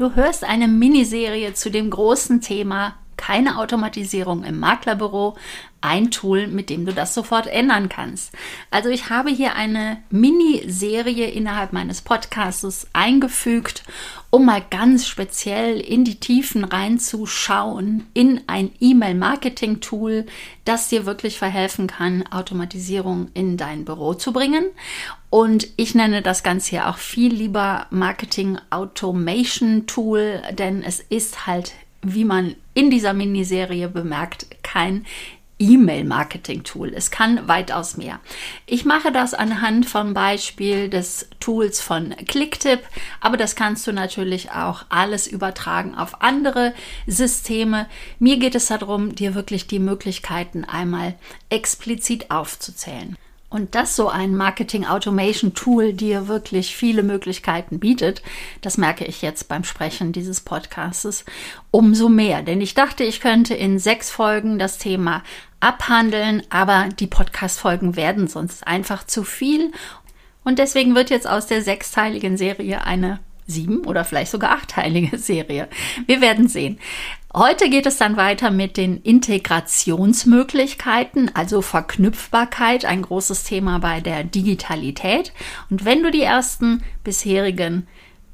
Du 0.00 0.14
hörst 0.14 0.44
eine 0.44 0.66
Miniserie 0.66 1.52
zu 1.52 1.70
dem 1.70 1.90
großen 1.90 2.40
Thema 2.40 2.94
keine 3.20 3.58
Automatisierung 3.58 4.44
im 4.44 4.58
Maklerbüro, 4.58 5.36
ein 5.82 6.10
Tool, 6.10 6.46
mit 6.46 6.70
dem 6.70 6.86
du 6.86 6.92
das 6.94 7.12
sofort 7.12 7.46
ändern 7.46 7.90
kannst. 7.90 8.32
Also 8.70 8.88
ich 8.88 9.10
habe 9.10 9.28
hier 9.28 9.54
eine 9.56 9.98
Miniserie 10.10 11.26
innerhalb 11.26 11.74
meines 11.74 12.00
Podcasts 12.00 12.86
eingefügt, 12.94 13.82
um 14.30 14.46
mal 14.46 14.62
ganz 14.70 15.06
speziell 15.06 15.78
in 15.80 16.04
die 16.04 16.18
Tiefen 16.18 16.64
reinzuschauen 16.64 18.06
in 18.14 18.40
ein 18.46 18.70
E-Mail-Marketing-Tool, 18.80 20.24
das 20.64 20.88
dir 20.88 21.04
wirklich 21.04 21.38
verhelfen 21.38 21.88
kann, 21.88 22.26
Automatisierung 22.30 23.28
in 23.34 23.58
dein 23.58 23.84
Büro 23.84 24.14
zu 24.14 24.32
bringen. 24.32 24.64
Und 25.28 25.68
ich 25.76 25.94
nenne 25.94 26.22
das 26.22 26.42
Ganze 26.42 26.70
hier 26.70 26.88
auch 26.88 26.96
viel 26.96 27.34
lieber 27.34 27.86
Marketing 27.90 28.58
Automation 28.70 29.86
Tool, 29.86 30.42
denn 30.52 30.82
es 30.82 31.00
ist 31.00 31.46
halt 31.46 31.72
wie 32.02 32.24
man 32.24 32.54
in 32.74 32.90
dieser 32.90 33.12
Miniserie 33.12 33.88
bemerkt, 33.88 34.46
kein 34.62 35.04
E-Mail-Marketing-Tool. 35.60 36.94
Es 36.94 37.10
kann 37.10 37.46
weitaus 37.46 37.96
mehr. 37.96 38.18
Ich 38.66 38.86
mache 38.86 39.12
das 39.12 39.34
anhand 39.34 39.86
vom 39.86 40.14
Beispiel 40.14 40.88
des 40.88 41.28
Tools 41.38 41.80
von 41.80 42.16
Clicktip, 42.26 42.80
aber 43.20 43.36
das 43.36 43.54
kannst 43.54 43.86
du 43.86 43.92
natürlich 43.92 44.50
auch 44.52 44.86
alles 44.88 45.26
übertragen 45.26 45.94
auf 45.94 46.22
andere 46.22 46.74
Systeme. 47.06 47.86
Mir 48.18 48.38
geht 48.38 48.54
es 48.54 48.66
darum, 48.66 49.14
dir 49.14 49.34
wirklich 49.34 49.66
die 49.66 49.78
Möglichkeiten 49.78 50.64
einmal 50.64 51.14
explizit 51.50 52.30
aufzuzählen. 52.30 53.16
Und 53.50 53.74
dass 53.74 53.96
so 53.96 54.08
ein 54.08 54.36
Marketing 54.36 54.86
Automation 54.86 55.54
Tool 55.54 55.92
dir 55.92 56.28
wirklich 56.28 56.76
viele 56.76 57.02
Möglichkeiten 57.02 57.80
bietet, 57.80 58.22
das 58.60 58.78
merke 58.78 59.04
ich 59.04 59.22
jetzt 59.22 59.48
beim 59.48 59.64
Sprechen 59.64 60.12
dieses 60.12 60.40
Podcastes 60.40 61.24
umso 61.72 62.08
mehr. 62.08 62.42
Denn 62.42 62.60
ich 62.60 62.74
dachte, 62.74 63.02
ich 63.02 63.20
könnte 63.20 63.54
in 63.54 63.80
sechs 63.80 64.08
Folgen 64.08 64.60
das 64.60 64.78
Thema 64.78 65.24
abhandeln, 65.58 66.44
aber 66.48 66.88
die 67.00 67.08
Podcast-Folgen 67.08 67.96
werden 67.96 68.28
sonst 68.28 68.66
einfach 68.68 69.04
zu 69.04 69.24
viel. 69.24 69.72
Und 70.44 70.60
deswegen 70.60 70.94
wird 70.94 71.10
jetzt 71.10 71.26
aus 71.26 71.46
der 71.46 71.62
sechsteiligen 71.62 72.36
Serie 72.36 72.84
eine 72.84 73.18
sieben 73.48 73.84
oder 73.84 74.04
vielleicht 74.04 74.30
sogar 74.30 74.52
achteilige 74.52 75.18
Serie. 75.18 75.68
Wir 76.06 76.20
werden 76.20 76.48
sehen. 76.48 76.78
Heute 77.32 77.70
geht 77.70 77.86
es 77.86 77.96
dann 77.96 78.16
weiter 78.16 78.50
mit 78.50 78.76
den 78.76 79.00
Integrationsmöglichkeiten, 79.02 81.30
also 81.32 81.62
Verknüpfbarkeit, 81.62 82.84
ein 82.84 83.02
großes 83.02 83.44
Thema 83.44 83.78
bei 83.78 84.00
der 84.00 84.24
Digitalität. 84.24 85.32
Und 85.70 85.84
wenn 85.84 86.02
du 86.02 86.10
die 86.10 86.22
ersten 86.22 86.82
bisherigen 87.04 87.86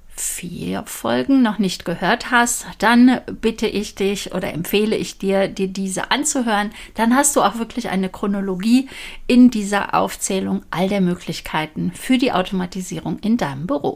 vier 0.08 0.84
Folgen 0.86 1.42
noch 1.42 1.58
nicht 1.58 1.84
gehört 1.84 2.30
hast, 2.30 2.64
dann 2.78 3.20
bitte 3.42 3.66
ich 3.66 3.96
dich 3.96 4.34
oder 4.34 4.54
empfehle 4.54 4.96
ich 4.96 5.18
dir, 5.18 5.48
dir 5.48 5.68
diese 5.68 6.10
anzuhören. 6.10 6.70
Dann 6.94 7.14
hast 7.14 7.36
du 7.36 7.42
auch 7.42 7.58
wirklich 7.58 7.90
eine 7.90 8.08
Chronologie 8.08 8.88
in 9.26 9.50
dieser 9.50 9.92
Aufzählung 9.92 10.64
all 10.70 10.88
der 10.88 11.02
Möglichkeiten 11.02 11.92
für 11.92 12.16
die 12.16 12.32
Automatisierung 12.32 13.18
in 13.18 13.36
deinem 13.36 13.66
Büro. 13.66 13.95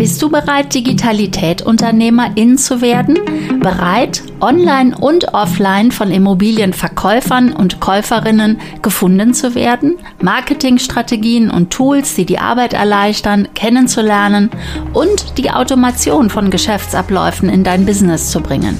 Bist 0.00 0.22
du 0.22 0.30
bereit, 0.30 0.72
Digitalität-Unternehmerin 0.72 2.56
zu 2.56 2.80
werden? 2.80 3.18
Bereit, 3.60 4.22
online 4.40 4.96
und 4.96 5.34
offline 5.34 5.90
von 5.90 6.10
Immobilienverkäufern 6.10 7.52
und 7.52 7.80
Käuferinnen 7.80 8.58
gefunden 8.80 9.34
zu 9.34 9.54
werden? 9.54 9.98
Marketingstrategien 10.22 11.50
und 11.50 11.68
Tools, 11.68 12.14
die 12.14 12.24
die 12.24 12.38
Arbeit 12.38 12.72
erleichtern, 12.72 13.48
kennenzulernen 13.54 14.48
und 14.94 15.36
die 15.36 15.50
Automation 15.50 16.30
von 16.30 16.50
Geschäftsabläufen 16.50 17.50
in 17.50 17.62
dein 17.62 17.84
Business 17.84 18.30
zu 18.30 18.40
bringen? 18.40 18.78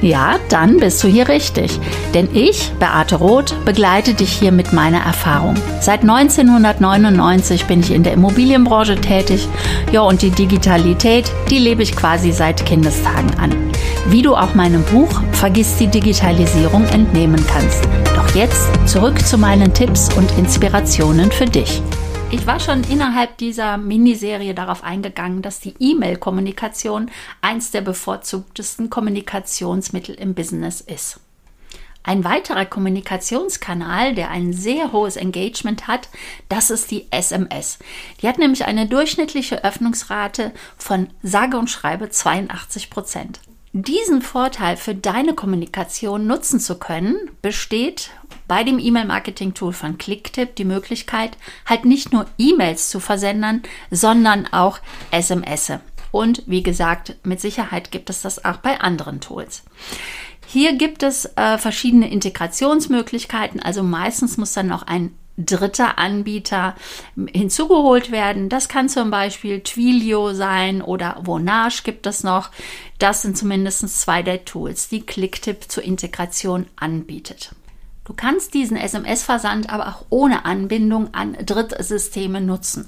Ja, 0.00 0.36
dann 0.48 0.78
bist 0.78 1.02
du 1.02 1.08
hier 1.08 1.28
richtig. 1.28 1.78
Denn 2.14 2.28
ich, 2.32 2.70
Beate 2.78 3.16
Roth, 3.16 3.54
begleite 3.64 4.14
dich 4.14 4.30
hier 4.30 4.52
mit 4.52 4.72
meiner 4.72 5.00
Erfahrung. 5.00 5.56
Seit 5.80 6.02
1999 6.02 7.64
bin 7.64 7.80
ich 7.80 7.90
in 7.90 8.04
der 8.04 8.12
Immobilienbranche 8.12 9.00
tätig. 9.00 9.48
Ja, 9.90 10.02
und 10.02 10.22
die 10.22 10.30
Digitalität, 10.48 11.30
die 11.50 11.58
lebe 11.58 11.82
ich 11.82 11.94
quasi 11.94 12.32
seit 12.32 12.64
Kindestagen 12.64 13.38
an. 13.38 13.52
Wie 14.06 14.22
du 14.22 14.34
auch 14.34 14.54
meinem 14.54 14.82
Buch 14.84 15.20
Vergiss 15.32 15.76
die 15.76 15.88
Digitalisierung 15.88 16.86
entnehmen 16.86 17.44
kannst. 17.46 17.84
Doch 18.16 18.34
jetzt 18.34 18.66
zurück 18.88 19.20
zu 19.26 19.36
meinen 19.36 19.74
Tipps 19.74 20.08
und 20.16 20.30
Inspirationen 20.38 21.30
für 21.30 21.44
dich. 21.44 21.82
Ich 22.30 22.46
war 22.46 22.60
schon 22.60 22.82
innerhalb 22.84 23.36
dieser 23.36 23.76
Miniserie 23.76 24.54
darauf 24.54 24.82
eingegangen, 24.82 25.42
dass 25.42 25.60
die 25.60 25.74
E-Mail-Kommunikation 25.78 27.10
eins 27.42 27.70
der 27.70 27.82
bevorzugtesten 27.82 28.88
Kommunikationsmittel 28.88 30.14
im 30.14 30.32
Business 30.32 30.80
ist. 30.80 31.20
Ein 32.02 32.24
weiterer 32.24 32.64
Kommunikationskanal, 32.64 34.14
der 34.14 34.30
ein 34.30 34.52
sehr 34.52 34.92
hohes 34.92 35.16
Engagement 35.16 35.88
hat, 35.88 36.08
das 36.48 36.70
ist 36.70 36.90
die 36.90 37.06
SMS. 37.10 37.78
Die 38.22 38.28
hat 38.28 38.38
nämlich 38.38 38.64
eine 38.64 38.86
durchschnittliche 38.86 39.62
Öffnungsrate 39.64 40.52
von 40.76 41.08
sage 41.22 41.58
und 41.58 41.68
schreibe 41.68 42.08
82 42.08 42.88
Prozent. 42.88 43.40
Diesen 43.72 44.22
Vorteil 44.22 44.78
für 44.78 44.94
deine 44.94 45.34
Kommunikation 45.34 46.26
nutzen 46.26 46.58
zu 46.58 46.78
können, 46.78 47.30
besteht 47.42 48.10
bei 48.46 48.64
dem 48.64 48.78
E-Mail-Marketing-Tool 48.78 49.74
von 49.74 49.98
Clicktip 49.98 50.56
die 50.56 50.64
Möglichkeit, 50.64 51.36
halt 51.66 51.84
nicht 51.84 52.12
nur 52.12 52.26
E-Mails 52.38 52.88
zu 52.88 52.98
versenden, 52.98 53.62
sondern 53.90 54.46
auch 54.52 54.78
SMS. 55.10 55.72
Und 56.10 56.42
wie 56.46 56.62
gesagt, 56.62 57.16
mit 57.22 57.40
Sicherheit 57.40 57.90
gibt 57.90 58.08
es 58.08 58.22
das 58.22 58.44
auch 58.44 58.56
bei 58.56 58.80
anderen 58.80 59.20
Tools. 59.20 59.62
Hier 60.50 60.76
gibt 60.76 61.02
es 61.02 61.26
äh, 61.36 61.58
verschiedene 61.58 62.10
Integrationsmöglichkeiten. 62.10 63.60
Also 63.60 63.82
meistens 63.82 64.38
muss 64.38 64.54
dann 64.54 64.68
noch 64.68 64.82
ein 64.82 65.14
dritter 65.36 65.98
Anbieter 65.98 66.74
hinzugeholt 67.30 68.10
werden. 68.10 68.48
Das 68.48 68.68
kann 68.68 68.88
zum 68.88 69.10
Beispiel 69.10 69.60
Twilio 69.60 70.32
sein 70.32 70.80
oder 70.80 71.20
Vonage 71.22 71.82
gibt 71.84 72.06
es 72.06 72.24
noch. 72.24 72.50
Das 72.98 73.20
sind 73.20 73.36
zumindest 73.36 73.86
zwei 74.00 74.22
der 74.22 74.46
Tools, 74.46 74.88
die 74.88 75.02
Clicktip 75.02 75.70
zur 75.70 75.84
Integration 75.84 76.66
anbietet. 76.76 77.54
Du 78.08 78.14
kannst 78.14 78.54
diesen 78.54 78.78
SMS-Versand 78.78 79.68
aber 79.70 79.88
auch 79.88 80.06
ohne 80.08 80.46
Anbindung 80.46 81.12
an 81.12 81.36
Drittsysteme 81.44 82.40
nutzen. 82.40 82.86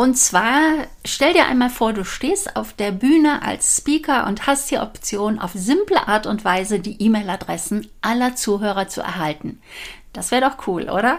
Und 0.00 0.16
zwar 0.16 0.86
stell 1.04 1.34
dir 1.34 1.44
einmal 1.44 1.68
vor, 1.68 1.92
du 1.92 2.06
stehst 2.06 2.56
auf 2.56 2.72
der 2.72 2.90
Bühne 2.90 3.42
als 3.42 3.76
Speaker 3.76 4.26
und 4.26 4.46
hast 4.46 4.70
die 4.70 4.78
Option, 4.78 5.38
auf 5.38 5.50
simple 5.52 6.08
Art 6.08 6.26
und 6.26 6.42
Weise 6.42 6.80
die 6.80 7.02
E-Mail-Adressen 7.02 7.86
aller 8.00 8.34
Zuhörer 8.34 8.88
zu 8.88 9.02
erhalten. 9.02 9.60
Das 10.14 10.30
wäre 10.30 10.48
doch 10.48 10.66
cool, 10.66 10.84
oder? 10.84 11.18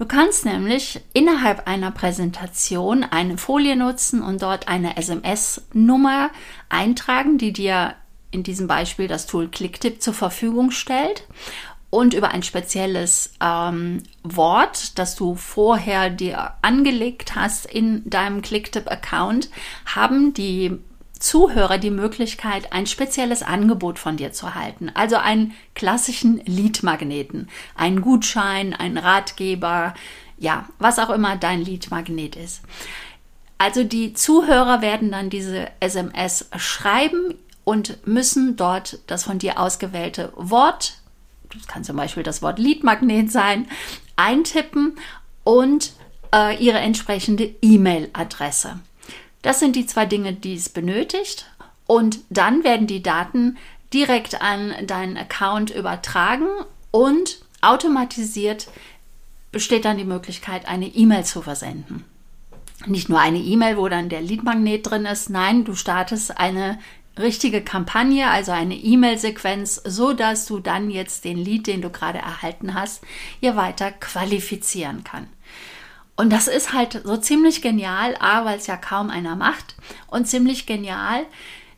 Du 0.00 0.06
kannst 0.06 0.44
nämlich 0.44 1.02
innerhalb 1.12 1.68
einer 1.68 1.92
Präsentation 1.92 3.04
eine 3.04 3.38
Folie 3.38 3.76
nutzen 3.76 4.22
und 4.22 4.42
dort 4.42 4.66
eine 4.66 4.96
SMS-Nummer 4.96 6.30
eintragen, 6.68 7.38
die 7.38 7.52
dir 7.52 7.94
in 8.32 8.42
diesem 8.42 8.66
Beispiel 8.66 9.06
das 9.06 9.26
Tool 9.26 9.46
Clicktip 9.46 10.02
zur 10.02 10.14
Verfügung 10.14 10.72
stellt 10.72 11.22
und 11.96 12.12
über 12.12 12.28
ein 12.28 12.42
spezielles 12.42 13.32
ähm, 13.40 14.02
Wort, 14.22 14.98
das 14.98 15.16
du 15.16 15.34
vorher 15.34 16.10
dir 16.10 16.52
angelegt 16.60 17.34
hast 17.34 17.64
in 17.64 18.08
deinem 18.08 18.42
Clicktip-Account, 18.42 19.48
haben 19.86 20.34
die 20.34 20.78
Zuhörer 21.18 21.78
die 21.78 21.90
Möglichkeit, 21.90 22.74
ein 22.74 22.86
spezielles 22.86 23.42
Angebot 23.42 23.98
von 23.98 24.18
dir 24.18 24.34
zu 24.34 24.54
halten. 24.54 24.90
Also 24.92 25.16
einen 25.16 25.54
klassischen 25.74 26.42
Leadmagneten, 26.44 27.48
einen 27.74 28.02
Gutschein, 28.02 28.74
einen 28.74 28.98
Ratgeber, 28.98 29.94
ja, 30.36 30.68
was 30.78 30.98
auch 30.98 31.08
immer 31.08 31.36
dein 31.36 31.62
Leadmagnet 31.62 32.36
ist. 32.36 32.60
Also 33.56 33.84
die 33.84 34.12
Zuhörer 34.12 34.82
werden 34.82 35.10
dann 35.12 35.30
diese 35.30 35.68
SMS 35.80 36.50
schreiben 36.58 37.36
und 37.64 38.06
müssen 38.06 38.56
dort 38.56 38.98
das 39.06 39.24
von 39.24 39.38
dir 39.38 39.58
ausgewählte 39.58 40.30
Wort 40.36 40.98
das 41.54 41.66
kann 41.66 41.84
zum 41.84 41.96
Beispiel 41.96 42.22
das 42.22 42.42
Wort 42.42 42.58
Leadmagnet 42.58 43.30
sein, 43.30 43.66
eintippen 44.16 44.98
und 45.44 45.92
äh, 46.34 46.56
ihre 46.56 46.78
entsprechende 46.78 47.54
E-Mail-Adresse. 47.62 48.80
Das 49.42 49.60
sind 49.60 49.76
die 49.76 49.86
zwei 49.86 50.06
Dinge, 50.06 50.32
die 50.32 50.54
es 50.54 50.68
benötigt. 50.68 51.46
Und 51.86 52.18
dann 52.30 52.64
werden 52.64 52.86
die 52.86 53.02
Daten 53.02 53.56
direkt 53.92 54.40
an 54.42 54.74
deinen 54.86 55.16
Account 55.16 55.70
übertragen 55.70 56.48
und 56.90 57.38
automatisiert 57.60 58.66
besteht 59.52 59.84
dann 59.84 59.96
die 59.96 60.04
Möglichkeit, 60.04 60.68
eine 60.68 60.86
E-Mail 60.86 61.24
zu 61.24 61.42
versenden. 61.42 62.04
Nicht 62.84 63.08
nur 63.08 63.20
eine 63.20 63.38
E-Mail, 63.38 63.78
wo 63.78 63.88
dann 63.88 64.08
der 64.08 64.20
Leadmagnet 64.20 64.90
drin 64.90 65.06
ist, 65.06 65.30
nein, 65.30 65.64
du 65.64 65.74
startest 65.74 66.38
eine 66.38 66.78
richtige 67.18 67.62
Kampagne, 67.62 68.28
also 68.30 68.52
eine 68.52 68.76
E-Mail-Sequenz, 68.76 69.82
so 69.84 70.12
dass 70.12 70.46
du 70.46 70.58
dann 70.58 70.90
jetzt 70.90 71.24
den 71.24 71.38
Lead, 71.38 71.66
den 71.66 71.82
du 71.82 71.90
gerade 71.90 72.18
erhalten 72.18 72.74
hast, 72.74 73.02
hier 73.40 73.56
weiter 73.56 73.90
qualifizieren 73.92 75.04
kann. 75.04 75.26
Und 76.16 76.32
das 76.32 76.48
ist 76.48 76.72
halt 76.72 77.02
so 77.04 77.16
ziemlich 77.16 77.60
genial, 77.60 78.16
A, 78.18 78.44
weil 78.44 78.58
es 78.58 78.66
ja 78.66 78.76
kaum 78.76 79.10
einer 79.10 79.36
macht 79.36 79.76
und 80.06 80.26
ziemlich 80.26 80.66
genial, 80.66 81.26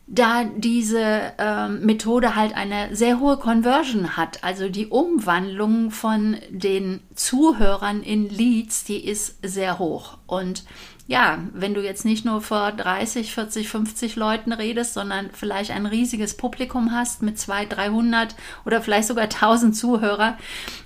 da 0.07 0.45
diese 0.45 1.35
äh, 1.39 1.69
Methode 1.69 2.35
halt 2.35 2.55
eine 2.55 2.97
sehr 2.97 3.21
hohe 3.21 3.37
Conversion 3.37 4.17
hat. 4.17 4.43
Also 4.43 4.69
die 4.71 4.87
Umwandlung 4.87 5.91
von 5.91 6.39
den 6.49 7.01
Zuhörern 7.15 8.03
in 8.03 8.29
Leads, 8.31 8.85
die 8.85 9.05
ist 9.05 9.39
sehr 9.43 9.79
hoch. 9.79 10.17
Und 10.27 10.65
ja, 11.09 11.39
wenn 11.53 11.75
du 11.75 11.83
jetzt 11.83 12.05
nicht 12.05 12.25
nur 12.25 12.41
vor 12.41 12.71
30, 12.71 13.35
40, 13.35 13.69
50 13.69 14.15
Leuten 14.15 14.53
redest, 14.53 14.95
sondern 14.95 15.31
vielleicht 15.33 15.73
ein 15.73 15.87
riesiges 15.87 16.37
Publikum 16.37 16.93
hast 16.93 17.23
mit 17.23 17.39
200, 17.39 17.77
300 17.77 18.35
oder 18.65 18.81
vielleicht 18.81 19.09
sogar 19.09 19.25
1000 19.25 19.77
Zuhörer, 19.77 20.39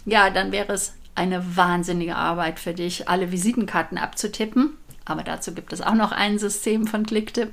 ja, 0.07 0.31
dann 0.31 0.51
wäre 0.51 0.73
es 0.73 0.95
eine 1.15 1.57
wahnsinnige 1.57 2.17
Arbeit 2.17 2.59
für 2.59 2.73
dich, 2.73 3.09
alle 3.11 3.33
Visitenkarten 3.33 3.99
abzutippen 3.99 4.79
aber 5.05 5.23
dazu 5.23 5.55
gibt 5.55 5.73
es 5.73 5.83
auch 5.83 5.95
noch 5.95 6.13
ein 6.13 6.39
System 6.39 6.87
von 6.87 7.05
Clicktip 7.05 7.51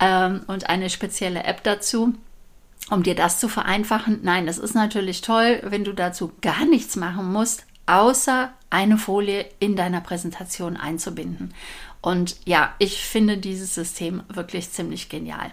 ähm, 0.00 0.42
und 0.46 0.68
eine 0.68 0.90
spezielle 0.90 1.44
App 1.44 1.62
dazu. 1.62 2.14
Um 2.90 3.02
dir 3.02 3.14
das 3.14 3.38
zu 3.38 3.48
vereinfachen, 3.48 4.20
nein, 4.22 4.46
das 4.46 4.58
ist 4.58 4.74
natürlich 4.74 5.20
toll, 5.20 5.60
wenn 5.64 5.84
du 5.84 5.92
dazu 5.92 6.32
gar 6.40 6.64
nichts 6.64 6.96
machen 6.96 7.32
musst, 7.32 7.64
außer 7.86 8.50
eine 8.68 8.98
Folie 8.98 9.46
in 9.60 9.76
deiner 9.76 10.00
Präsentation 10.00 10.76
einzubinden. 10.76 11.54
Und 12.02 12.36
ja, 12.44 12.74
ich 12.78 13.04
finde 13.04 13.38
dieses 13.38 13.74
System 13.74 14.22
wirklich 14.28 14.70
ziemlich 14.70 15.08
genial. 15.08 15.52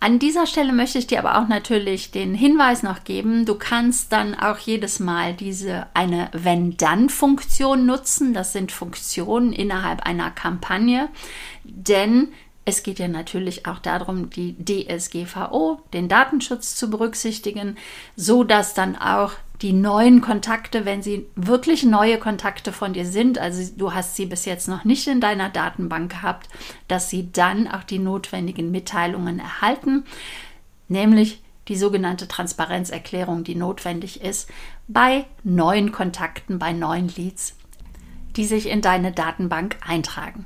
An 0.00 0.20
dieser 0.20 0.46
Stelle 0.46 0.72
möchte 0.72 0.98
ich 0.98 1.08
dir 1.08 1.18
aber 1.18 1.42
auch 1.42 1.48
natürlich 1.48 2.12
den 2.12 2.32
Hinweis 2.32 2.84
noch 2.84 3.02
geben, 3.02 3.44
du 3.44 3.56
kannst 3.56 4.12
dann 4.12 4.36
auch 4.36 4.58
jedes 4.58 5.00
Mal 5.00 5.34
diese 5.34 5.88
eine 5.92 6.28
Wenn-Dann-Funktion 6.32 7.84
nutzen. 7.84 8.32
Das 8.32 8.52
sind 8.52 8.70
Funktionen 8.70 9.52
innerhalb 9.52 10.02
einer 10.02 10.30
Kampagne, 10.30 11.08
denn 11.64 12.28
es 12.68 12.82
geht 12.82 12.98
ja 12.98 13.08
natürlich 13.08 13.64
auch 13.64 13.78
darum, 13.78 14.28
die 14.28 14.54
DSGVO, 14.62 15.80
den 15.94 16.06
Datenschutz 16.06 16.74
zu 16.74 16.90
berücksichtigen, 16.90 17.78
so 18.14 18.44
dass 18.44 18.74
dann 18.74 18.94
auch 18.94 19.32
die 19.62 19.72
neuen 19.72 20.20
Kontakte, 20.20 20.84
wenn 20.84 21.02
sie 21.02 21.26
wirklich 21.34 21.84
neue 21.84 22.18
Kontakte 22.18 22.72
von 22.72 22.92
dir 22.92 23.06
sind, 23.06 23.38
also 23.38 23.72
du 23.74 23.94
hast 23.94 24.16
sie 24.16 24.26
bis 24.26 24.44
jetzt 24.44 24.68
noch 24.68 24.84
nicht 24.84 25.08
in 25.08 25.22
deiner 25.22 25.48
Datenbank 25.48 26.10
gehabt, 26.10 26.50
dass 26.88 27.08
sie 27.08 27.32
dann 27.32 27.68
auch 27.68 27.84
die 27.84 27.98
notwendigen 27.98 28.70
Mitteilungen 28.70 29.38
erhalten, 29.38 30.04
nämlich 30.88 31.42
die 31.68 31.76
sogenannte 31.76 32.28
Transparenzerklärung, 32.28 33.44
die 33.44 33.54
notwendig 33.54 34.20
ist 34.20 34.50
bei 34.88 35.24
neuen 35.42 35.90
Kontakten, 35.90 36.58
bei 36.58 36.74
neuen 36.74 37.08
Leads, 37.16 37.56
die 38.36 38.44
sich 38.44 38.68
in 38.68 38.82
deine 38.82 39.12
Datenbank 39.12 39.76
eintragen. 39.86 40.44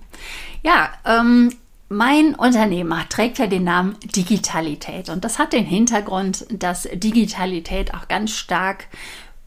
Ja, 0.63 0.93
ähm, 1.05 1.51
mein 1.93 2.35
Unternehmer 2.35 3.09
trägt 3.09 3.39
ja 3.39 3.47
den 3.47 3.65
Namen 3.65 3.97
Digitalität. 4.17 5.09
Und 5.09 5.25
das 5.25 5.39
hat 5.39 5.53
den 5.53 5.65
Hintergrund, 5.65 6.47
dass 6.50 6.89
Digitalität 6.93 7.94
auch 7.94 8.09
ganz 8.09 8.33
stark 8.33 8.87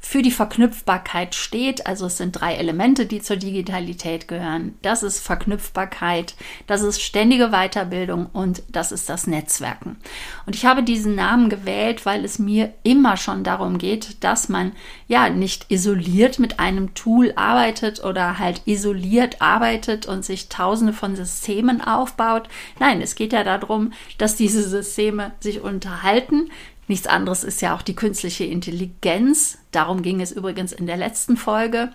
für 0.07 0.21
die 0.21 0.29
Verknüpfbarkeit 0.29 1.33
steht. 1.33 1.87
Also 1.87 2.05
es 2.05 2.17
sind 2.17 2.39
drei 2.39 2.53
Elemente, 2.53 3.07
die 3.07 3.23
zur 3.23 3.37
Digitalität 3.37 4.27
gehören. 4.27 4.77
Das 4.83 5.01
ist 5.01 5.19
Verknüpfbarkeit, 5.19 6.35
das 6.67 6.83
ist 6.83 7.01
ständige 7.01 7.49
Weiterbildung 7.49 8.27
und 8.31 8.61
das 8.69 8.91
ist 8.91 9.09
das 9.09 9.25
Netzwerken. 9.25 9.97
Und 10.45 10.55
ich 10.55 10.63
habe 10.63 10.83
diesen 10.83 11.15
Namen 11.15 11.49
gewählt, 11.49 12.05
weil 12.05 12.23
es 12.23 12.37
mir 12.37 12.71
immer 12.83 13.17
schon 13.17 13.43
darum 13.43 13.79
geht, 13.79 14.23
dass 14.23 14.47
man 14.47 14.73
ja 15.07 15.27
nicht 15.29 15.71
isoliert 15.71 16.37
mit 16.37 16.59
einem 16.59 16.93
Tool 16.93 17.33
arbeitet 17.35 18.03
oder 18.03 18.37
halt 18.37 18.61
isoliert 18.65 19.41
arbeitet 19.41 20.05
und 20.05 20.23
sich 20.23 20.49
tausende 20.49 20.93
von 20.93 21.15
Systemen 21.15 21.81
aufbaut. 21.81 22.47
Nein, 22.79 23.01
es 23.01 23.15
geht 23.15 23.33
ja 23.33 23.43
darum, 23.43 23.91
dass 24.19 24.35
diese 24.35 24.61
Systeme 24.61 25.31
sich 25.39 25.61
unterhalten, 25.61 26.51
Nichts 26.87 27.07
anderes 27.07 27.43
ist 27.43 27.61
ja 27.61 27.75
auch 27.75 27.81
die 27.81 27.95
künstliche 27.95 28.43
Intelligenz. 28.43 29.57
Darum 29.71 30.01
ging 30.01 30.21
es 30.21 30.31
übrigens 30.31 30.71
in 30.71 30.85
der 30.85 30.97
letzten 30.97 31.37
Folge, 31.37 31.91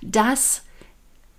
dass 0.00 0.64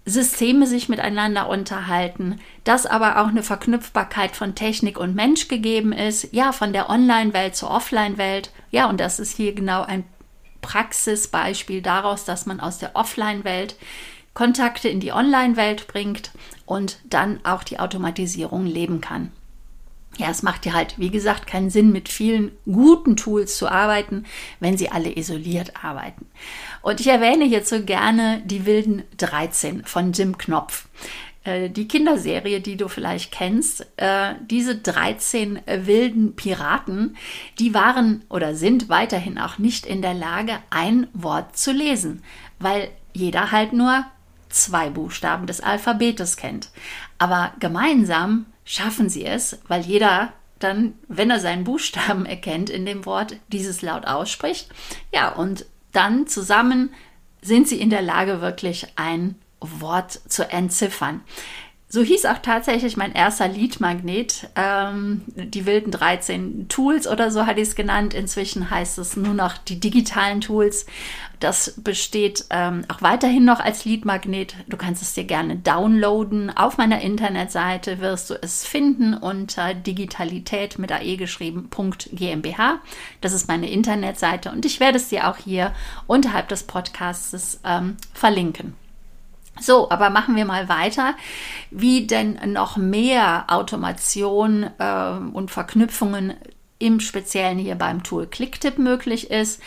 Systeme 0.06 0.68
sich 0.68 0.90
miteinander 0.90 1.48
unterhalten, 1.48 2.40
dass 2.66 2.86
aber 2.86 3.22
auch 3.22 3.28
eine 3.28 3.44
Verknüpfbarkeit 3.44 4.36
von 4.36 4.54
Technik 4.56 5.00
und 5.00 5.16
Mensch 5.16 5.48
gegeben 5.48 5.94
ist, 5.94 6.34
ja, 6.34 6.52
von 6.52 6.74
der 6.74 6.90
Online-Welt 6.90 7.56
zur 7.56 7.72
Offline-Welt. 7.72 8.52
Ja, 8.72 8.90
und 8.90 9.00
das 9.00 9.20
ist 9.20 9.36
hier 9.36 9.54
genau 9.54 9.84
ein 9.84 10.04
Praxisbeispiel 10.62 11.82
daraus, 11.82 12.26
dass 12.26 12.46
man 12.46 12.60
aus 12.60 12.80
der 12.80 12.96
Offline-Welt 12.96 13.76
Kontakte 14.34 14.90
in 14.90 15.00
die 15.00 15.14
Online-Welt 15.14 15.88
bringt 15.88 16.32
und 16.66 17.00
dann 17.06 17.40
auch 17.46 17.64
die 17.64 17.80
Automatisierung 17.80 18.66
leben 18.66 19.00
kann 19.00 19.32
ja, 20.18 20.30
es 20.30 20.44
macht 20.44 20.66
ja 20.66 20.74
halt, 20.74 21.00
wie 21.00 21.10
gesagt, 21.10 21.48
keinen 21.48 21.70
Sinn, 21.70 21.92
mit 21.92 22.10
vielen 22.10 22.52
guten 22.66 23.16
Tools 23.16 23.58
zu 23.58 23.68
arbeiten, 23.68 24.26
wenn 24.60 24.78
sie 24.78 24.92
alle 24.92 25.16
isoliert 25.18 25.74
arbeiten. 25.84 26.28
Und 26.82 27.00
ich 27.00 27.08
erwähne 27.08 27.46
hierzu 27.46 27.84
gerne 27.84 28.42
die 28.46 28.66
wilden 28.66 29.04
13 29.18 29.86
von 29.86 30.12
Jim 30.14 30.38
Knopf. 30.38 30.88
Äh, 31.44 31.70
die 31.70 31.88
Kinderserie, 31.88 32.62
die 32.62 32.78
du 32.78 32.88
vielleicht 32.88 33.32
kennst, 33.32 33.88
äh, 33.98 34.36
diese 34.50 34.76
13 34.76 35.60
wilden 35.66 36.36
Piraten, 36.36 37.18
die 37.60 37.74
waren 37.74 38.24
oder 38.30 38.56
sind 38.56 38.90
weiterhin 38.90 39.38
auch 39.38 39.58
nicht 39.58 39.86
in 39.86 40.02
der 40.02 40.14
Lage, 40.14 40.58
ein 40.70 41.08
Wort 41.14 41.58
zu 41.58 41.72
lesen, 41.72 42.24
weil 42.60 42.90
jeder 43.14 43.52
halt 43.52 43.74
nur 43.74 44.06
zwei 44.50 44.90
Buchstaben 44.90 45.48
des 45.48 45.62
Alphabetes 45.62 46.38
kennt. 46.38 46.70
Aber 47.18 47.54
gemeinsam 47.60 48.46
schaffen 48.66 49.10
sie 49.10 49.26
es, 49.26 49.60
weil 49.68 49.82
jeder 49.82 50.34
dann, 50.60 50.94
wenn 51.08 51.30
er 51.30 51.40
seinen 51.40 51.64
Buchstaben 51.64 52.26
erkennt 52.28 52.70
in 52.70 52.86
dem 52.86 53.06
Wort, 53.06 53.38
dieses 53.50 53.82
laut 53.82 54.06
ausspricht. 54.06 54.70
Ja, 55.14 55.30
und 55.30 55.66
dann 55.92 56.28
zusammen 56.28 56.92
sind 57.42 57.68
sie 57.68 57.80
in 57.80 57.90
der 57.90 58.02
Lage, 58.02 58.42
wirklich 58.42 58.88
ein 58.96 59.36
Wort 59.60 60.12
zu 60.28 60.50
entziffern. 60.50 61.22
So 61.94 62.02
hieß 62.02 62.26
auch 62.26 62.40
tatsächlich 62.40 62.98
mein 62.98 63.14
erster 63.14 63.48
Leadmagnet, 63.48 64.50
ähm, 64.56 65.22
die 65.36 65.68
wilden 65.68 65.92
13 65.92 66.68
Tools 66.68 67.08
oder 67.08 67.30
so 67.30 67.46
hatte 67.46 67.62
ich 67.62 67.68
es 67.68 67.76
genannt. 67.76 68.16
Inzwischen 68.16 68.72
heißt 68.72 68.98
es 68.98 69.16
nur 69.16 69.36
noch 69.36 69.60
die 69.60 69.80
digitalen 69.80 70.42
Tools. 70.42 70.88
Das 71.40 71.76
besteht 71.78 72.46
ähm, 72.50 72.84
auch 72.88 73.04
weiterhin 73.04 73.46
noch 73.46 73.60
als 73.60 73.86
Leadmagnet. 73.86 74.56
Du 74.68 74.76
kannst 74.76 75.04
es 75.04 75.14
dir 75.14 75.26
gerne 75.26 75.56
downloaden. 75.56 76.50
Auf 76.58 76.80
meiner 76.80 77.00
Internetseite 77.02 78.00
wirst 78.00 78.32
du 78.32 78.42
es 78.42 78.66
finden 78.66 79.14
unter 79.14 79.76
digitalität 79.76 80.80
mit 80.80 80.92
AE 80.92 81.16
geschrieben 81.18 81.70
.gmbh. 81.70 82.80
Das 83.22 83.34
ist 83.34 83.48
meine 83.48 83.70
Internetseite 83.70 84.52
und 84.52 84.66
ich 84.66 84.80
werde 84.80 84.98
es 84.98 85.10
dir 85.10 85.30
auch 85.30 85.38
hier 85.38 85.76
unterhalb 86.08 86.48
des 86.48 86.64
Podcasts 86.64 87.60
ähm, 87.64 87.98
verlinken. 88.16 88.74
So, 89.60 89.90
aber 89.90 90.10
machen 90.10 90.36
wir 90.36 90.46
mal 90.46 90.68
weiter, 90.68 91.16
wie 91.70 92.08
denn 92.08 92.40
noch 92.52 92.76
mehr 92.76 93.46
Automation 93.48 94.70
äh, 94.80 95.12
und 95.34 95.52
Verknüpfungen 95.52 96.34
im 96.80 97.00
Speziellen 97.00 97.60
hier 97.60 97.76
beim 97.76 98.04
Tool 98.04 98.28
Clicktip 98.28 98.78
möglich 98.78 99.30
ist. 99.32 99.62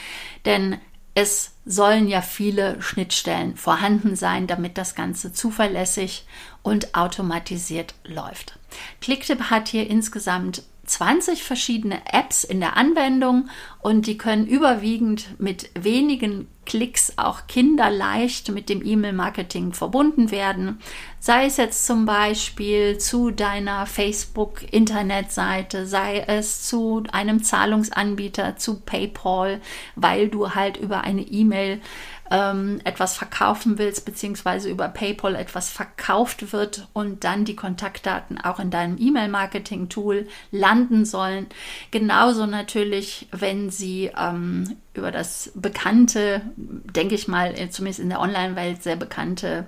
Denn 0.44 0.78
es 1.14 1.52
sollen 1.64 2.08
ja 2.08 2.20
viele 2.20 2.80
Schnittstellen 2.82 3.56
vorhanden 3.56 4.16
sein, 4.16 4.46
damit 4.46 4.76
das 4.76 4.94
Ganze 4.94 5.32
zuverlässig 5.32 6.26
und 6.62 6.94
automatisiert 6.94 7.94
läuft. 8.04 8.58
Clicktip 9.00 9.44
hat 9.50 9.68
hier 9.68 9.88
insgesamt 9.88 10.62
20 10.86 11.42
verschiedene 11.42 12.00
Apps 12.12 12.44
in 12.44 12.60
der 12.60 12.76
Anwendung 12.76 13.48
und 13.80 14.06
die 14.06 14.18
können 14.18 14.46
überwiegend 14.46 15.26
mit 15.38 15.70
wenigen 15.74 16.48
Klicks 16.66 17.14
auch 17.16 17.46
kinderleicht 17.46 18.50
mit 18.50 18.68
dem 18.68 18.84
E-Mail-Marketing 18.84 19.72
verbunden 19.72 20.30
werden. 20.30 20.80
Sei 21.20 21.46
es 21.46 21.56
jetzt 21.56 21.86
zum 21.86 22.04
Beispiel 22.04 22.98
zu 22.98 23.30
deiner 23.30 23.86
Facebook-Internetseite, 23.86 25.86
sei 25.86 26.18
es 26.26 26.68
zu 26.68 27.04
einem 27.12 27.42
Zahlungsanbieter, 27.42 28.56
zu 28.56 28.80
PayPal, 28.80 29.62
weil 29.94 30.28
du 30.28 30.54
halt 30.54 30.76
über 30.76 31.00
eine 31.02 31.22
E-Mail 31.22 31.80
ähm, 32.30 32.80
etwas 32.84 33.16
verkaufen 33.16 33.78
willst, 33.78 34.04
beziehungsweise 34.04 34.68
über 34.68 34.88
PayPal 34.88 35.34
etwas 35.34 35.70
verkauft 35.70 36.52
wird 36.52 36.88
und 36.92 37.24
dann 37.24 37.44
die 37.44 37.56
Kontaktdaten 37.56 38.40
auch 38.40 38.58
in 38.58 38.70
deinem 38.70 38.96
E-Mail-Marketing-Tool 38.98 40.26
landen 40.50 41.04
sollen. 41.04 41.46
Genauso 41.90 42.46
natürlich, 42.46 43.28
wenn 43.32 43.70
sie 43.70 44.10
ähm, 44.18 44.76
über 44.94 45.12
das 45.12 45.52
bekannte, 45.54 46.42
denke 46.56 47.14
ich 47.14 47.28
mal, 47.28 47.54
zumindest 47.70 48.00
in 48.00 48.08
der 48.08 48.20
Online-Welt 48.20 48.82
sehr 48.82 48.96
bekannte 48.96 49.66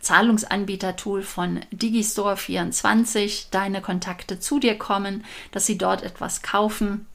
Zahlungsanbieter-Tool 0.00 1.22
von 1.22 1.60
Digistore24 1.74 3.48
deine 3.50 3.82
Kontakte 3.82 4.40
zu 4.40 4.58
dir 4.58 4.78
kommen, 4.78 5.24
dass 5.50 5.66
sie 5.66 5.76
dort 5.76 6.02
etwas 6.02 6.42
kaufen 6.42 7.06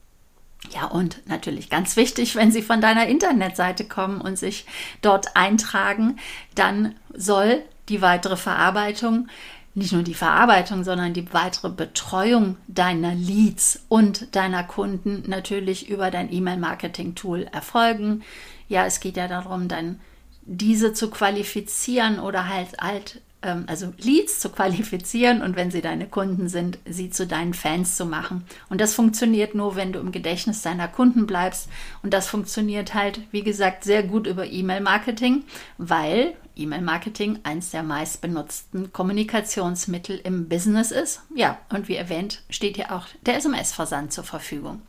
ja, 0.73 0.85
und 0.85 1.21
natürlich 1.27 1.69
ganz 1.69 1.95
wichtig, 1.95 2.35
wenn 2.35 2.51
Sie 2.51 2.61
von 2.61 2.81
deiner 2.81 3.07
Internetseite 3.07 3.85
kommen 3.85 4.21
und 4.21 4.37
sich 4.37 4.65
dort 5.01 5.35
eintragen, 5.35 6.17
dann 6.55 6.95
soll 7.13 7.63
die 7.89 8.01
weitere 8.01 8.35
Verarbeitung 8.35 9.27
nicht 9.77 9.93
nur 9.93 10.01
die 10.01 10.15
Verarbeitung, 10.15 10.83
sondern 10.83 11.13
die 11.13 11.31
weitere 11.33 11.69
Betreuung 11.69 12.57
deiner 12.67 13.13
Leads 13.13 13.83
und 13.89 14.35
deiner 14.35 14.63
Kunden 14.63 15.23
natürlich 15.27 15.87
über 15.87 16.09
dein 16.09 16.33
E-Mail-Marketing-Tool 16.33 17.43
erfolgen. 17.43 18.23
Ja, 18.67 18.87
es 18.87 18.99
geht 18.99 19.17
ja 19.17 19.27
darum, 19.27 19.67
dann 19.67 19.99
diese 20.41 20.93
zu 20.93 21.11
qualifizieren 21.11 22.19
oder 22.19 22.47
halt, 22.47 22.69
halt 22.81 23.21
also 23.67 23.93
Leads 23.97 24.39
zu 24.39 24.49
qualifizieren 24.49 25.41
und 25.41 25.55
wenn 25.55 25.71
sie 25.71 25.81
deine 25.81 26.07
Kunden 26.07 26.49
sind, 26.49 26.79
sie 26.85 27.09
zu 27.09 27.27
deinen 27.27 27.53
Fans 27.53 27.95
zu 27.95 28.05
machen. 28.05 28.45
Und 28.69 28.81
das 28.81 28.93
funktioniert 28.93 29.55
nur, 29.55 29.75
wenn 29.75 29.93
du 29.93 29.99
im 29.99 30.11
Gedächtnis 30.11 30.61
deiner 30.61 30.87
Kunden 30.87 31.27
bleibst. 31.27 31.69
Und 32.03 32.13
das 32.13 32.27
funktioniert 32.27 32.93
halt, 32.93 33.21
wie 33.31 33.43
gesagt, 33.43 33.83
sehr 33.83 34.03
gut 34.03 34.27
über 34.27 34.45
E-Mail-Marketing, 34.45 35.43
weil 35.77 36.35
E-Mail-Marketing 36.57 37.39
eins 37.43 37.71
der 37.71 37.83
meistbenutzten 37.83 38.91
Kommunikationsmittel 38.91 40.19
im 40.23 40.49
Business 40.49 40.91
ist. 40.91 41.21
Ja, 41.35 41.59
und 41.69 41.87
wie 41.87 41.95
erwähnt, 41.95 42.41
steht 42.49 42.75
hier 42.75 42.91
auch 42.91 43.05
der 43.25 43.37
SMS-Versand 43.37 44.11
zur 44.11 44.23
Verfügung. 44.23 44.81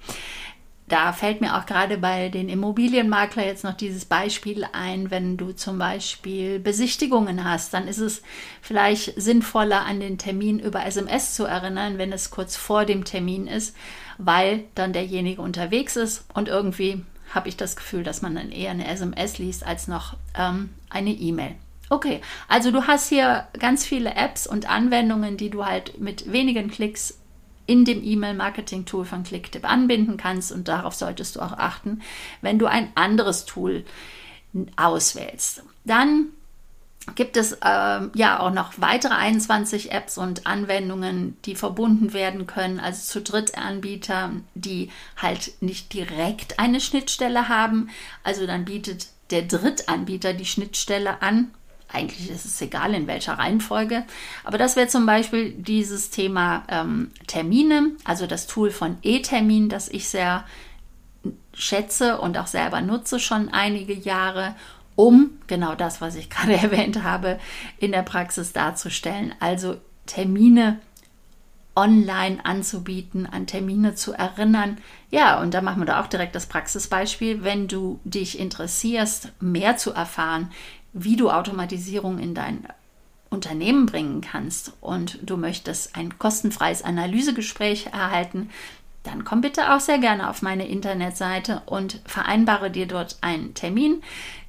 Da 0.88 1.12
fällt 1.12 1.42
mir 1.42 1.56
auch 1.56 1.66
gerade 1.66 1.98
bei 1.98 2.30
den 2.30 2.48
Immobilienmakler 2.48 3.44
jetzt 3.44 3.62
noch 3.62 3.74
dieses 3.74 4.06
Beispiel 4.06 4.66
ein, 4.72 5.10
wenn 5.10 5.36
du 5.36 5.52
zum 5.52 5.78
Beispiel 5.78 6.58
Besichtigungen 6.58 7.44
hast, 7.44 7.74
dann 7.74 7.86
ist 7.86 7.98
es 7.98 8.22
vielleicht 8.62 9.20
sinnvoller, 9.20 9.84
an 9.84 10.00
den 10.00 10.16
Termin 10.16 10.58
über 10.58 10.86
SMS 10.86 11.34
zu 11.34 11.44
erinnern, 11.44 11.98
wenn 11.98 12.10
es 12.10 12.30
kurz 12.30 12.56
vor 12.56 12.86
dem 12.86 13.04
Termin 13.04 13.46
ist, 13.46 13.76
weil 14.16 14.64
dann 14.74 14.94
derjenige 14.94 15.42
unterwegs 15.42 15.96
ist 15.96 16.24
und 16.32 16.48
irgendwie 16.48 17.02
habe 17.34 17.50
ich 17.50 17.58
das 17.58 17.76
Gefühl, 17.76 18.02
dass 18.02 18.22
man 18.22 18.34
dann 18.34 18.50
eher 18.50 18.70
eine 18.70 18.88
SMS 18.88 19.36
liest 19.36 19.66
als 19.66 19.88
noch 19.88 20.16
ähm, 20.34 20.70
eine 20.88 21.10
E-Mail. 21.10 21.54
Okay, 21.90 22.20
also 22.48 22.70
du 22.70 22.86
hast 22.86 23.08
hier 23.08 23.46
ganz 23.58 23.84
viele 23.84 24.14
Apps 24.14 24.46
und 24.46 24.68
Anwendungen, 24.68 25.36
die 25.36 25.50
du 25.50 25.64
halt 25.64 26.00
mit 26.00 26.32
wenigen 26.32 26.70
Klicks 26.70 27.18
in 27.68 27.84
dem 27.84 28.02
E-Mail-Marketing-Tool 28.02 29.04
von 29.04 29.22
Clicktip 29.22 29.70
anbinden 29.70 30.16
kannst 30.16 30.50
und 30.50 30.68
darauf 30.68 30.94
solltest 30.94 31.36
du 31.36 31.40
auch 31.40 31.52
achten, 31.52 32.00
wenn 32.40 32.58
du 32.58 32.66
ein 32.66 32.90
anderes 32.94 33.44
Tool 33.44 33.84
auswählst. 34.76 35.62
Dann 35.84 36.28
gibt 37.14 37.36
es 37.36 37.52
äh, 37.52 38.00
ja 38.14 38.40
auch 38.40 38.50
noch 38.50 38.72
weitere 38.78 39.14
21 39.14 39.92
Apps 39.92 40.16
und 40.16 40.46
Anwendungen, 40.46 41.36
die 41.44 41.54
verbunden 41.54 42.14
werden 42.14 42.46
können, 42.46 42.80
also 42.80 43.02
zu 43.02 43.20
Drittanbietern, 43.20 44.44
die 44.54 44.90
halt 45.16 45.52
nicht 45.60 45.92
direkt 45.92 46.58
eine 46.58 46.80
Schnittstelle 46.80 47.48
haben. 47.48 47.90
Also 48.24 48.46
dann 48.46 48.64
bietet 48.64 49.08
der 49.30 49.42
Drittanbieter 49.42 50.32
die 50.32 50.46
Schnittstelle 50.46 51.20
an 51.20 51.50
eigentlich 51.88 52.30
ist 52.30 52.44
es 52.44 52.60
egal, 52.60 52.94
in 52.94 53.06
welcher 53.06 53.34
Reihenfolge. 53.34 54.04
Aber 54.44 54.58
das 54.58 54.76
wäre 54.76 54.88
zum 54.88 55.06
Beispiel 55.06 55.52
dieses 55.52 56.10
Thema 56.10 56.64
ähm, 56.68 57.10
Termine, 57.26 57.92
also 58.04 58.26
das 58.26 58.46
Tool 58.46 58.70
von 58.70 58.98
E-Termin, 59.02 59.68
das 59.68 59.88
ich 59.88 60.08
sehr 60.08 60.44
schätze 61.54 62.20
und 62.20 62.38
auch 62.38 62.46
selber 62.46 62.80
nutze 62.80 63.18
schon 63.18 63.48
einige 63.48 63.94
Jahre, 63.94 64.54
um 64.96 65.30
genau 65.46 65.74
das, 65.74 66.00
was 66.00 66.14
ich 66.14 66.30
gerade 66.30 66.54
erwähnt 66.54 67.02
habe, 67.02 67.38
in 67.78 67.92
der 67.92 68.02
Praxis 68.02 68.52
darzustellen. 68.52 69.34
Also 69.40 69.76
Termine 70.06 70.80
online 71.78 72.44
anzubieten, 72.44 73.24
an 73.24 73.46
Termine 73.46 73.94
zu 73.94 74.12
erinnern. 74.12 74.78
Ja, 75.10 75.40
und 75.40 75.54
da 75.54 75.60
machen 75.60 75.80
wir 75.80 75.86
da 75.86 76.00
auch 76.02 76.08
direkt 76.08 76.34
das 76.34 76.46
Praxisbeispiel. 76.46 77.44
Wenn 77.44 77.68
du 77.68 78.00
dich 78.02 78.40
interessierst, 78.40 79.32
mehr 79.40 79.76
zu 79.76 79.92
erfahren, 79.92 80.50
wie 81.04 81.16
du 81.16 81.30
Automatisierung 81.30 82.18
in 82.18 82.34
dein 82.34 82.66
Unternehmen 83.30 83.86
bringen 83.86 84.20
kannst 84.20 84.72
und 84.80 85.18
du 85.22 85.36
möchtest 85.36 85.96
ein 85.96 86.18
kostenfreies 86.18 86.82
Analysegespräch 86.82 87.88
erhalten, 87.92 88.50
dann 89.02 89.24
komm 89.24 89.40
bitte 89.40 89.74
auch 89.74 89.80
sehr 89.80 89.98
gerne 89.98 90.28
auf 90.28 90.42
meine 90.42 90.66
Internetseite 90.66 91.62
und 91.66 92.00
vereinbare 92.04 92.70
dir 92.70 92.86
dort 92.86 93.18
einen 93.20 93.54
Termin. 93.54 94.02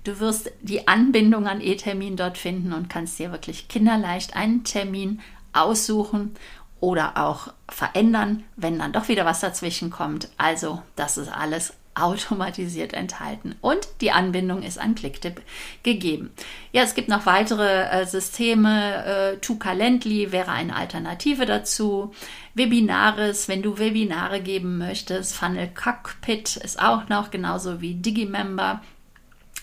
Du 0.03 0.19
wirst 0.19 0.51
die 0.61 0.87
Anbindung 0.87 1.47
an 1.47 1.61
E-Termin 1.61 2.17
dort 2.17 2.37
finden 2.37 2.73
und 2.73 2.89
kannst 2.89 3.19
dir 3.19 3.31
wirklich 3.31 3.67
kinderleicht 3.67 4.35
einen 4.35 4.63
Termin 4.63 5.21
aussuchen 5.53 6.35
oder 6.79 7.17
auch 7.17 7.53
verändern, 7.67 8.43
wenn 8.55 8.79
dann 8.79 8.93
doch 8.93 9.07
wieder 9.07 9.25
was 9.25 9.41
dazwischen 9.41 9.89
kommt. 9.89 10.29
Also, 10.37 10.81
das 10.95 11.17
ist 11.17 11.29
alles 11.29 11.73
automatisiert 12.01 12.93
enthalten 12.93 13.55
und 13.61 13.87
die 14.01 14.11
Anbindung 14.11 14.63
ist 14.63 14.79
an 14.79 14.95
Clicktip 14.95 15.41
gegeben. 15.83 16.31
Ja, 16.71 16.83
es 16.83 16.95
gibt 16.95 17.09
noch 17.09 17.25
weitere 17.25 17.89
äh, 17.89 18.05
Systeme. 18.05 19.05
Äh, 19.05 19.37
to 19.37 19.55
Calendly 19.55 20.31
wäre 20.31 20.51
eine 20.51 20.75
Alternative 20.75 21.45
dazu. 21.45 22.13
Webinaris, 22.53 23.47
wenn 23.47 23.61
du 23.61 23.77
Webinare 23.77 24.41
geben 24.41 24.77
möchtest. 24.77 25.35
Funnel 25.35 25.69
Cockpit 25.69 26.57
ist 26.57 26.79
auch 26.79 27.09
noch 27.09 27.31
genauso 27.31 27.81
wie 27.81 27.95
Digimember 27.95 28.81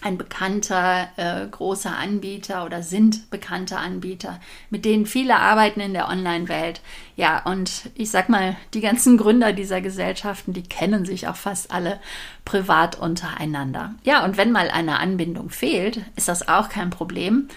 ein 0.07 0.19
bekannter 0.19 1.09
äh, 1.17 1.47
großer 1.49 1.97
Anbieter 1.97 2.65
oder 2.65 2.85
sind 2.85 3.29
bekannte 3.29 3.77
Anbieter, 3.77 4.39
mit 4.71 4.85
denen 4.85 5.05
viele 5.05 5.37
arbeiten 5.37 5.81
in 5.81 5.95
der 5.95 6.09
Online-Welt. 6.09 6.81
Ja, 7.17 7.43
und 7.43 7.91
ich 7.97 8.13
sag 8.13 8.29
mal, 8.29 8.55
die 8.73 8.81
ganzen 8.81 9.17
Gründer 9.17 9.53
dieser 9.53 9.81
Gesellschaften, 9.81 10.53
die 10.53 10.63
kennen 10.63 11.05
sich 11.05 11.27
auch 11.27 11.35
fast 11.35 11.73
alle 11.73 11.99
privat 12.45 12.97
untereinander. 12.97 13.97
Ja, 14.05 14.25
und 14.25 14.37
wenn 14.37 14.53
mal 14.53 14.71
eine 14.71 15.01
Anbindung 15.01 15.51
fehlt, 15.51 16.01
ist 16.15 16.29
das 16.29 16.47
auch 16.47 16.69
kein 16.69 16.91
Problem. 16.91 17.49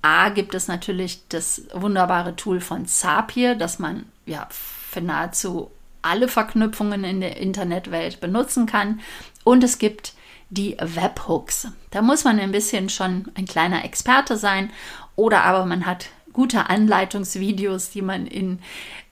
A 0.00 0.30
gibt 0.30 0.54
es 0.54 0.66
natürlich 0.66 1.28
das 1.28 1.64
wunderbare 1.74 2.36
Tool 2.36 2.60
von 2.60 2.86
Zapier, 2.86 3.54
das 3.54 3.78
man 3.78 4.06
ja 4.24 4.46
für 4.50 5.02
nahezu 5.02 5.70
alle 6.08 6.28
Verknüpfungen 6.28 7.04
in 7.04 7.20
der 7.20 7.36
Internetwelt 7.36 8.20
benutzen 8.20 8.66
kann. 8.66 9.00
Und 9.44 9.62
es 9.62 9.78
gibt 9.78 10.14
die 10.50 10.76
Webhooks. 10.80 11.68
Da 11.90 12.02
muss 12.02 12.24
man 12.24 12.38
ein 12.38 12.52
bisschen 12.52 12.88
schon 12.88 13.30
ein 13.34 13.46
kleiner 13.46 13.84
Experte 13.84 14.36
sein 14.36 14.70
oder 15.16 15.44
aber 15.44 15.66
man 15.66 15.86
hat 15.86 16.06
gute 16.32 16.70
Anleitungsvideos, 16.70 17.90
die 17.90 18.02
man 18.02 18.26
in 18.26 18.60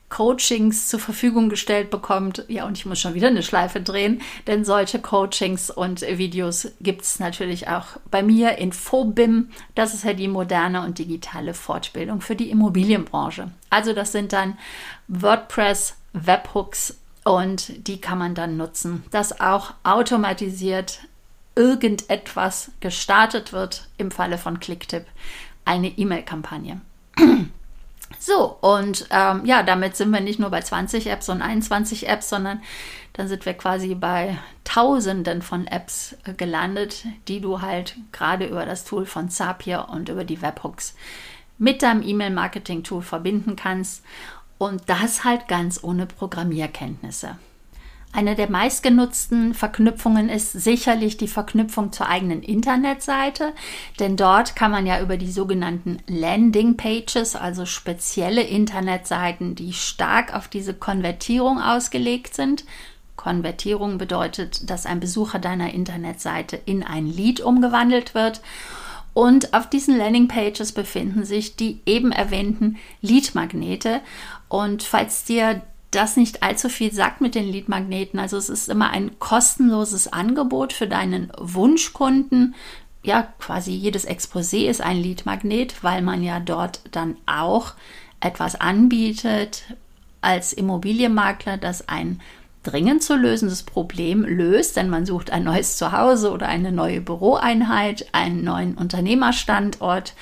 Coachings 0.09 0.87
zur 0.87 0.99
Verfügung 0.99 1.49
gestellt 1.49 1.89
bekommt. 1.89 2.45
Ja, 2.47 2.65
und 2.65 2.77
ich 2.77 2.85
muss 2.85 2.99
schon 2.99 3.13
wieder 3.13 3.27
eine 3.27 3.43
Schleife 3.43 3.81
drehen, 3.81 4.21
denn 4.47 4.63
solche 4.63 4.99
Coachings 4.99 5.69
und 5.69 6.01
Videos 6.01 6.69
gibt 6.79 7.01
es 7.01 7.19
natürlich 7.19 7.67
auch 7.67 7.97
bei 8.09 8.23
mir 8.23 8.57
in 8.57 8.71
FOBIM. 8.71 9.49
Das 9.75 9.93
ist 9.93 10.05
ja 10.05 10.13
die 10.13 10.29
moderne 10.29 10.83
und 10.83 10.97
digitale 10.97 11.53
Fortbildung 11.53 12.21
für 12.21 12.35
die 12.35 12.49
Immobilienbranche. 12.49 13.51
Also 13.69 13.91
das 13.91 14.13
sind 14.13 14.31
dann 14.31 14.57
WordPress, 15.09 15.97
Webhooks 16.25 16.97
und 17.23 17.87
die 17.87 17.99
kann 17.99 18.17
man 18.17 18.35
dann 18.35 18.57
nutzen, 18.57 19.03
das 19.11 19.39
auch 19.39 19.73
automatisiert 19.83 20.99
irgendetwas 21.55 22.71
gestartet 22.79 23.51
wird, 23.51 23.87
im 23.97 24.11
Falle 24.11 24.37
von 24.37 24.59
Clicktip 24.59 25.05
eine 25.65 25.89
E-Mail-Kampagne. 25.89 26.81
So, 28.19 28.57
und 28.61 29.07
ähm, 29.11 29.45
ja, 29.45 29.63
damit 29.63 29.95
sind 29.97 30.11
wir 30.11 30.21
nicht 30.21 30.39
nur 30.39 30.49
bei 30.49 30.61
20 30.61 31.07
Apps 31.07 31.27
und 31.29 31.41
21 31.41 32.07
Apps, 32.07 32.29
sondern 32.29 32.61
dann 33.13 33.27
sind 33.27 33.45
wir 33.45 33.53
quasi 33.53 33.95
bei 33.95 34.37
Tausenden 34.63 35.41
von 35.41 35.67
Apps 35.67 36.15
äh, 36.23 36.33
gelandet, 36.33 37.05
die 37.27 37.41
du 37.41 37.61
halt 37.61 37.95
gerade 38.13 38.45
über 38.45 38.65
das 38.65 38.85
Tool 38.85 39.05
von 39.05 39.29
Zapier 39.29 39.87
und 39.91 40.09
über 40.09 40.23
die 40.23 40.41
Webhooks 40.41 40.95
mit 41.57 41.81
deinem 41.81 42.01
E-Mail-Marketing-Tool 42.01 43.01
verbinden 43.01 43.55
kannst. 43.55 44.03
Und 44.57 44.83
das 44.87 45.23
halt 45.23 45.47
ganz 45.47 45.83
ohne 45.83 46.05
Programmierkenntnisse. 46.05 47.37
Eine 48.13 48.35
der 48.35 48.49
meistgenutzten 48.49 49.53
Verknüpfungen 49.53 50.29
ist 50.29 50.53
sicherlich 50.53 51.17
die 51.17 51.27
Verknüpfung 51.27 51.91
zur 51.91 52.07
eigenen 52.07 52.41
Internetseite, 52.41 53.53
denn 53.99 54.15
dort 54.15 54.55
kann 54.55 54.71
man 54.71 54.87
ja 54.87 55.01
über 55.01 55.17
die 55.17 55.31
sogenannten 55.31 55.99
Landing 56.07 56.77
Pages, 56.77 57.35
also 57.35 57.65
spezielle 57.65 58.41
Internetseiten, 58.41 59.53
die 59.53 59.73
stark 59.73 60.33
auf 60.33 60.47
diese 60.47 60.73
Konvertierung 60.73 61.61
ausgelegt 61.61 62.33
sind. 62.33 62.65
Konvertierung 63.17 63.97
bedeutet, 63.97 64.67
dass 64.69 64.85
ein 64.85 64.99
Besucher 64.99 65.37
deiner 65.37 65.73
Internetseite 65.73 66.55
in 66.65 66.83
ein 66.83 67.05
Lead 67.05 67.41
umgewandelt 67.41 68.15
wird. 68.15 68.41
Und 69.13 69.55
auf 69.55 69.67
diesen 69.67 69.97
Landing 69.97 70.27
Pages 70.27 70.71
befinden 70.71 71.25
sich 71.25 71.55
die 71.55 71.81
eben 71.87 72.11
erwähnten 72.11 72.77
Lead-Magnete. 73.01 74.01
Und 74.49 74.83
falls 74.83 75.23
dir 75.25 75.61
das 75.91 76.17
nicht 76.17 76.43
allzu 76.43 76.69
viel 76.69 76.93
sagt 76.93 77.21
mit 77.21 77.35
den 77.35 77.49
Leadmagneten. 77.49 78.19
Also 78.19 78.37
es 78.37 78.49
ist 78.49 78.69
immer 78.69 78.89
ein 78.91 79.19
kostenloses 79.19 80.11
Angebot 80.11 80.73
für 80.73 80.87
deinen 80.87 81.31
Wunschkunden. 81.37 82.55
Ja, 83.03 83.27
quasi 83.39 83.71
jedes 83.71 84.07
Exposé 84.07 84.67
ist 84.67 84.81
ein 84.81 84.97
Leadmagnet, 84.97 85.83
weil 85.83 86.01
man 86.01 86.23
ja 86.23 86.39
dort 86.39 86.81
dann 86.91 87.15
auch 87.25 87.73
etwas 88.19 88.59
anbietet 88.59 89.63
als 90.19 90.51
Immobilienmakler, 90.51 91.57
das 91.57 91.87
ein 91.87 92.19
dringend 92.63 93.01
zu 93.01 93.15
lösendes 93.15 93.63
Problem 93.63 94.25
löst, 94.25 94.75
denn 94.75 94.89
man 94.89 95.05
sucht 95.05 95.31
ein 95.31 95.45
neues 95.45 95.77
Zuhause 95.77 96.31
oder 96.31 96.49
eine 96.49 96.73
neue 96.73 96.99
Büroeinheit, 96.99 98.07
einen 98.11 98.43
neuen 98.43 98.75
Unternehmerstandort 98.75 100.13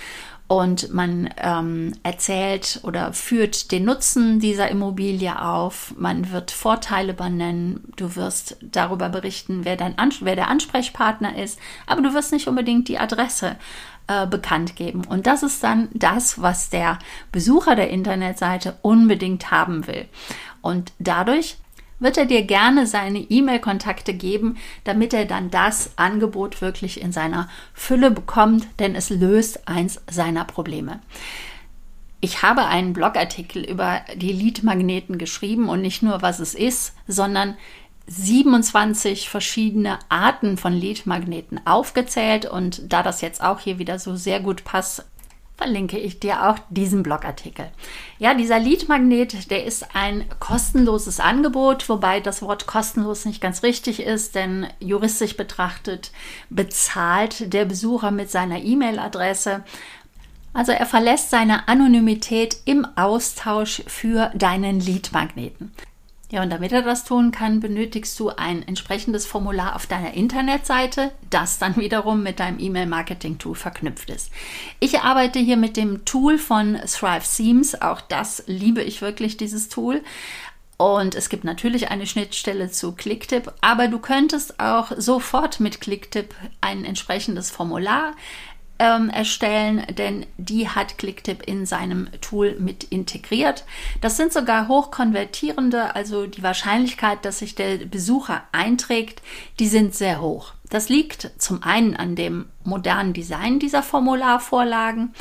und 0.47 0.93
man 0.93 1.29
ähm, 1.37 1.93
erzählt 2.03 2.79
oder 2.83 3.13
führt 3.13 3.71
den 3.71 3.85
Nutzen 3.85 4.39
dieser 4.39 4.69
Immobilie 4.69 5.41
auf. 5.41 5.95
Man 5.97 6.31
wird 6.31 6.51
Vorteile 6.51 7.13
benennen. 7.13 7.83
Du 7.95 8.15
wirst 8.15 8.57
darüber 8.61 9.09
berichten, 9.09 9.65
wer, 9.65 9.75
dein 9.75 9.95
wer 10.19 10.35
der 10.35 10.49
Ansprechpartner 10.49 11.35
ist, 11.37 11.59
aber 11.87 12.01
du 12.01 12.13
wirst 12.13 12.31
nicht 12.31 12.47
unbedingt 12.47 12.87
die 12.89 12.99
Adresse 12.99 13.55
äh, 14.07 14.27
bekannt 14.27 14.75
geben. 14.75 15.03
Und 15.05 15.25
das 15.25 15.41
ist 15.41 15.63
dann 15.63 15.89
das, 15.93 16.39
was 16.39 16.69
der 16.69 16.99
Besucher 17.31 17.75
der 17.75 17.89
Internetseite 17.89 18.77
unbedingt 18.83 19.49
haben 19.49 19.87
will. 19.87 20.05
Und 20.61 20.93
dadurch 20.99 21.57
wird 22.05 22.17
er 22.17 22.25
dir 22.25 22.43
gerne 22.43 22.85
seine 22.85 23.17
E-Mail-Kontakte 23.17 24.13
geben, 24.13 24.57
damit 24.83 25.11
er 25.11 25.25
dann 25.25 25.49
das 25.49 25.97
Angebot 25.97 26.61
wirklich 26.61 27.01
in 27.01 27.11
seiner 27.11 27.49
Fülle 27.73 28.11
bekommt, 28.11 28.67
denn 28.77 28.93
es 28.93 29.09
löst 29.09 29.67
eins 29.67 29.99
seiner 30.09 30.45
Probleme. 30.45 30.99
Ich 32.21 32.43
habe 32.43 32.65
einen 32.65 32.93
Blogartikel 32.93 33.63
über 33.63 34.01
die 34.15 34.31
Lead-Magneten 34.31 35.17
geschrieben 35.17 35.67
und 35.67 35.81
nicht 35.81 36.03
nur, 36.03 36.21
was 36.21 36.39
es 36.39 36.53
ist, 36.53 36.93
sondern 37.07 37.57
27 38.05 39.27
verschiedene 39.27 39.97
Arten 40.09 40.57
von 40.57 40.73
Lead-Magneten 40.73 41.59
aufgezählt 41.65 42.45
und 42.45 42.93
da 42.93 43.01
das 43.01 43.21
jetzt 43.21 43.43
auch 43.43 43.59
hier 43.59 43.79
wieder 43.79 43.97
so 43.97 44.15
sehr 44.15 44.41
gut 44.41 44.63
passt, 44.63 45.05
verlinke 45.57 45.97
ich 45.97 46.19
dir 46.19 46.49
auch 46.49 46.57
diesen 46.69 47.01
Blogartikel. 47.03 47.67
Ja, 48.19 48.33
dieser 48.33 48.59
Lead-Magnet, 48.59 49.49
der 49.49 49.65
ist 49.65 49.95
ein 49.95 50.25
kostenloses 50.39 51.19
Angebot, 51.19 51.87
wobei 51.87 52.19
das 52.19 52.41
Wort 52.41 52.67
kostenlos 52.67 53.25
nicht 53.25 53.41
ganz 53.41 53.63
richtig 53.63 54.01
ist, 54.01 54.35
denn 54.35 54.67
juristisch 54.79 55.37
betrachtet 55.37 56.11
bezahlt 56.49 57.53
der 57.53 57.65
Besucher 57.65 58.11
mit 58.11 58.29
seiner 58.29 58.61
E-Mail-Adresse. 58.61 59.63
Also 60.53 60.71
er 60.71 60.85
verlässt 60.85 61.29
seine 61.29 61.67
Anonymität 61.67 62.57
im 62.65 62.85
Austausch 62.95 63.83
für 63.87 64.31
deinen 64.35 64.79
Lead-Magneten. 64.79 65.71
Ja, 66.31 66.41
und 66.41 66.49
damit 66.49 66.71
er 66.71 66.81
das 66.81 67.03
tun 67.03 67.31
kann, 67.31 67.59
benötigst 67.59 68.19
du 68.19 68.29
ein 68.29 68.67
entsprechendes 68.67 69.27
Formular 69.27 69.75
auf 69.75 69.85
deiner 69.85 70.15
Internetseite, 70.15 71.11
das 71.29 71.59
dann 71.59 71.75
wiederum 71.75 72.23
mit 72.23 72.39
deinem 72.39 72.59
E-Mail-Marketing-Tool 72.59 73.55
verknüpft 73.55 74.09
ist. 74.09 74.31
Ich 74.79 74.99
arbeite 75.01 75.37
hier 75.37 75.57
mit 75.57 75.77
dem 75.77 76.03
Tool 76.03 76.39
von 76.39 76.79
Thrive 76.87 77.25
Themes. 77.37 77.79
Auch 77.79 78.01
das 78.01 78.43
liebe 78.47 78.81
ich 78.81 79.01
wirklich, 79.01 79.37
dieses 79.37 79.69
Tool. 79.69 80.01
Und 80.77 81.15
es 81.15 81.29
gibt 81.29 81.43
natürlich 81.43 81.89
eine 81.89 82.07
Schnittstelle 82.07 82.69
zu 82.69 82.93
Clicktip, 82.93 83.53
aber 83.61 83.87
du 83.87 83.99
könntest 83.99 84.59
auch 84.59 84.91
sofort 84.97 85.59
mit 85.59 85.79
Clicktip 85.79 86.35
ein 86.59 86.83
entsprechendes 86.83 87.49
Formular 87.49 88.13
ähm, 88.79 89.09
erstellen, 89.09 89.85
denn 89.97 90.25
die 90.37 90.69
hat 90.69 90.97
Clicktip 90.97 91.43
in 91.47 91.65
seinem 91.65 92.09
Tool 92.21 92.55
mit 92.59 92.83
integriert. 92.83 93.65
Das 94.01 94.17
sind 94.17 94.33
sogar 94.33 94.67
hochkonvertierende, 94.67 95.95
also 95.95 96.27
die 96.27 96.43
Wahrscheinlichkeit, 96.43 97.23
dass 97.23 97.39
sich 97.39 97.55
der 97.55 97.77
Besucher 97.77 98.43
einträgt, 98.51 99.21
die 99.59 99.67
sind 99.67 99.95
sehr 99.95 100.21
hoch. 100.21 100.53
Das 100.69 100.89
liegt 100.89 101.31
zum 101.37 101.63
einen 101.63 101.95
an 101.95 102.15
dem 102.15 102.47
modernen 102.63 103.13
Design 103.13 103.59
dieser 103.59 103.83
Formularvorlagen 103.83 105.13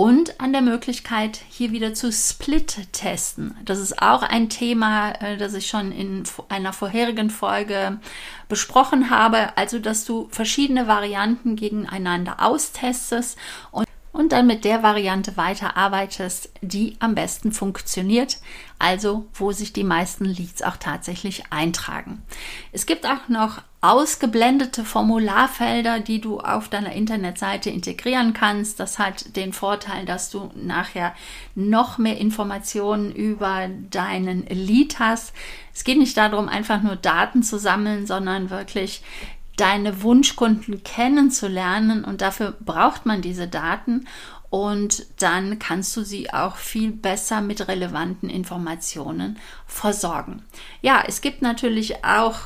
und 0.00 0.40
an 0.40 0.54
der 0.54 0.62
Möglichkeit, 0.62 1.40
hier 1.50 1.72
wieder 1.72 1.92
zu 1.92 2.10
Split-testen. 2.10 3.54
Das 3.66 3.78
ist 3.78 4.00
auch 4.00 4.22
ein 4.22 4.48
Thema, 4.48 5.10
äh, 5.20 5.36
das 5.36 5.52
ich 5.52 5.66
schon 5.66 5.92
in 5.92 6.22
einer 6.48 6.72
vorherigen 6.72 7.28
Folge 7.28 8.00
besprochen 8.48 9.10
habe. 9.10 9.58
Also, 9.58 9.78
dass 9.78 10.06
du 10.06 10.26
verschiedene 10.30 10.88
Varianten 10.88 11.54
gegeneinander 11.54 12.36
austestest 12.40 13.36
und 13.72 13.86
und 14.12 14.32
dann 14.32 14.46
mit 14.46 14.64
der 14.64 14.82
Variante 14.82 15.36
weiterarbeitest, 15.36 16.50
die 16.62 16.96
am 16.98 17.14
besten 17.14 17.52
funktioniert, 17.52 18.38
also 18.78 19.26
wo 19.34 19.52
sich 19.52 19.72
die 19.72 19.84
meisten 19.84 20.24
Leads 20.24 20.62
auch 20.62 20.76
tatsächlich 20.76 21.44
eintragen. 21.50 22.22
Es 22.72 22.86
gibt 22.86 23.06
auch 23.06 23.28
noch 23.28 23.62
ausgeblendete 23.82 24.84
Formularfelder, 24.84 26.00
die 26.00 26.20
du 26.20 26.40
auf 26.40 26.68
deiner 26.68 26.92
Internetseite 26.92 27.70
integrieren 27.70 28.34
kannst. 28.34 28.78
Das 28.78 28.98
hat 28.98 29.36
den 29.36 29.52
Vorteil, 29.54 30.04
dass 30.04 30.28
du 30.28 30.50
nachher 30.54 31.14
noch 31.54 31.96
mehr 31.96 32.18
Informationen 32.18 33.10
über 33.10 33.68
deinen 33.90 34.44
Lead 34.46 34.98
hast. 34.98 35.32
Es 35.72 35.84
geht 35.84 35.98
nicht 35.98 36.16
darum, 36.16 36.48
einfach 36.48 36.82
nur 36.82 36.96
Daten 36.96 37.42
zu 37.42 37.58
sammeln, 37.58 38.06
sondern 38.06 38.50
wirklich 38.50 39.02
deine 39.60 40.02
Wunschkunden 40.02 40.82
kennenzulernen 40.82 42.04
und 42.04 42.22
dafür 42.22 42.56
braucht 42.60 43.06
man 43.06 43.20
diese 43.20 43.46
Daten 43.46 44.08
und 44.48 45.06
dann 45.20 45.58
kannst 45.58 45.94
du 45.96 46.02
sie 46.02 46.32
auch 46.32 46.56
viel 46.56 46.90
besser 46.90 47.40
mit 47.40 47.68
relevanten 47.68 48.28
Informationen 48.30 49.38
versorgen. 49.66 50.42
Ja, 50.82 51.04
es 51.06 51.20
gibt 51.20 51.42
natürlich 51.42 52.04
auch 52.04 52.38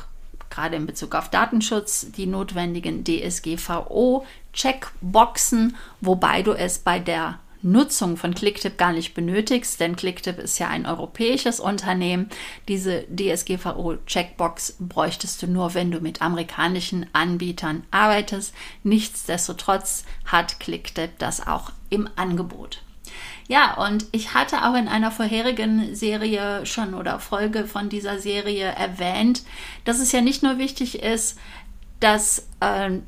gerade 0.49 0.75
in 0.75 0.85
Bezug 0.85 1.15
auf 1.15 1.29
Datenschutz 1.29 2.11
die 2.11 2.27
notwendigen 2.27 3.03
DSGVO-Checkboxen, 3.03 5.75
wobei 6.01 6.43
du 6.43 6.51
es 6.51 6.77
bei 6.79 6.99
der 6.99 7.39
Nutzung 7.65 8.15
von 8.15 8.35
Clicktip 8.35 8.77
gar 8.77 8.93
nicht 8.93 9.15
benötigst, 9.15 9.79
denn 9.79 9.95
Clicktip 9.95 10.37
ist 10.37 10.59
ja 10.59 10.67
ein 10.67 10.85
europäisches 10.85 11.59
Unternehmen. 11.59 12.29
Diese 12.67 13.05
DSGVO-Checkbox 13.07 14.75
bräuchtest 14.79 15.41
du 15.41 15.47
nur, 15.47 15.73
wenn 15.73 15.89
du 15.89 15.99
mit 15.99 16.21
amerikanischen 16.21 17.07
Anbietern 17.13 17.83
arbeitest. 17.89 18.53
Nichtsdestotrotz 18.83 20.05
hat 20.25 20.59
Clicktip 20.59 21.17
das 21.17 21.45
auch 21.45 21.71
im 21.89 22.07
Angebot. 22.15 22.83
Ja, 23.47 23.75
und 23.85 24.05
ich 24.11 24.33
hatte 24.33 24.65
auch 24.65 24.75
in 24.75 24.87
einer 24.87 25.11
vorherigen 25.11 25.95
Serie 25.95 26.65
schon 26.65 26.93
oder 26.93 27.19
Folge 27.19 27.65
von 27.65 27.89
dieser 27.89 28.19
Serie 28.19 28.65
erwähnt, 28.65 29.43
dass 29.85 29.99
es 29.99 30.11
ja 30.11 30.21
nicht 30.21 30.43
nur 30.43 30.57
wichtig 30.57 31.01
ist, 31.01 31.37
dass 31.99 32.47
äh, 32.59 32.99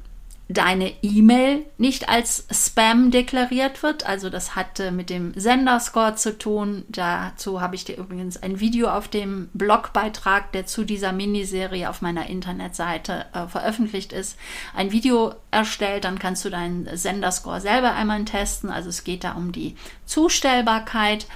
deine 0.50 0.94
E-Mail 1.02 1.66
nicht 1.78 2.08
als 2.08 2.48
Spam 2.52 3.12
deklariert 3.12 3.84
wird. 3.84 4.08
Also 4.08 4.30
das 4.30 4.56
hatte 4.56 4.92
mit 4.92 5.10
dem 5.10 5.34
Senderscore 5.36 6.16
zu 6.16 6.38
tun. 6.38 6.86
Dazu 6.88 7.60
habe 7.60 7.76
ich 7.76 7.84
dir 7.84 7.98
übrigens 7.98 8.42
ein 8.42 8.60
Video 8.60 8.90
auf 8.90 9.10
dem 9.10 9.50
Blogbeitrag, 9.54 10.52
der 10.54 10.66
zu 10.66 10.86
dieser 10.86 11.12
Miniserie 11.12 11.90
auf 11.90 12.02
meiner 12.02 12.28
Internetseite 12.28 13.26
äh, 13.34 13.48
veröffentlicht 13.48 14.14
ist, 14.14 14.38
ein 14.74 14.92
Video 14.92 15.36
erstellt. 15.52 16.06
Dann 16.06 16.20
kannst 16.20 16.46
du 16.46 16.50
deinen 16.50 16.96
Senderscore 16.96 17.60
selber 17.60 17.94
einmal 17.94 18.24
testen. 18.24 18.70
Also 18.70 18.90
es 18.90 19.04
geht 19.04 19.24
da 19.26 19.34
um 19.34 19.52
die 19.52 19.76
Zustellbarkeit. 20.06 21.28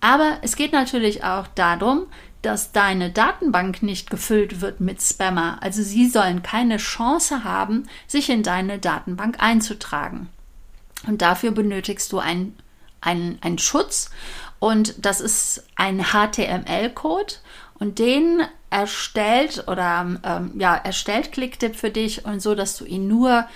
Aber 0.00 0.38
es 0.42 0.56
geht 0.56 0.72
natürlich 0.72 1.24
auch 1.24 1.46
darum, 1.54 2.06
dass 2.46 2.70
deine 2.70 3.10
Datenbank 3.10 3.82
nicht 3.82 4.08
gefüllt 4.08 4.60
wird 4.60 4.80
mit 4.80 5.02
Spammer. 5.02 5.58
Also 5.62 5.82
sie 5.82 6.08
sollen 6.08 6.44
keine 6.44 6.76
Chance 6.76 7.42
haben, 7.42 7.88
sich 8.06 8.30
in 8.30 8.44
deine 8.44 8.78
Datenbank 8.78 9.42
einzutragen. 9.42 10.28
Und 11.08 11.22
dafür 11.22 11.50
benötigst 11.50 12.12
du 12.12 12.20
einen, 12.20 12.56
einen, 13.00 13.58
Schutz 13.58 14.10
und 14.60 14.94
das 15.04 15.20
ist 15.20 15.64
ein 15.74 16.04
HTML-Code 16.04 17.34
und 17.80 17.98
den 17.98 18.42
erstellt 18.70 19.64
oder 19.66 20.18
ähm, 20.22 20.52
ja, 20.56 20.76
erstellt 20.76 21.32
Clicktip 21.32 21.74
für 21.74 21.90
dich 21.90 22.24
und 22.24 22.40
so, 22.40 22.54
dass 22.54 22.76
du 22.76 22.84
ihn 22.84 23.08
nur 23.08 23.46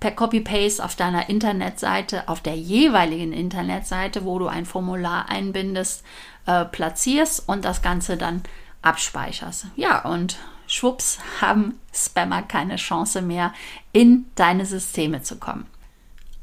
per 0.00 0.10
Copy-Paste 0.10 0.84
auf 0.84 0.96
deiner 0.96 1.28
Internetseite, 1.28 2.28
auf 2.28 2.40
der 2.40 2.56
jeweiligen 2.56 3.32
Internetseite, 3.32 4.24
wo 4.24 4.38
du 4.38 4.48
ein 4.48 4.64
Formular 4.66 5.28
einbindest, 5.28 6.04
äh, 6.50 6.64
platzierst 6.64 7.48
und 7.48 7.64
das 7.64 7.82
Ganze 7.82 8.16
dann 8.16 8.42
abspeicherst. 8.82 9.66
Ja, 9.76 10.04
und 10.04 10.36
schwupps 10.66 11.18
haben 11.40 11.78
Spammer 11.92 12.42
keine 12.42 12.76
Chance 12.76 13.22
mehr, 13.22 13.52
in 13.92 14.26
deine 14.34 14.66
Systeme 14.66 15.22
zu 15.22 15.36
kommen. 15.36 15.66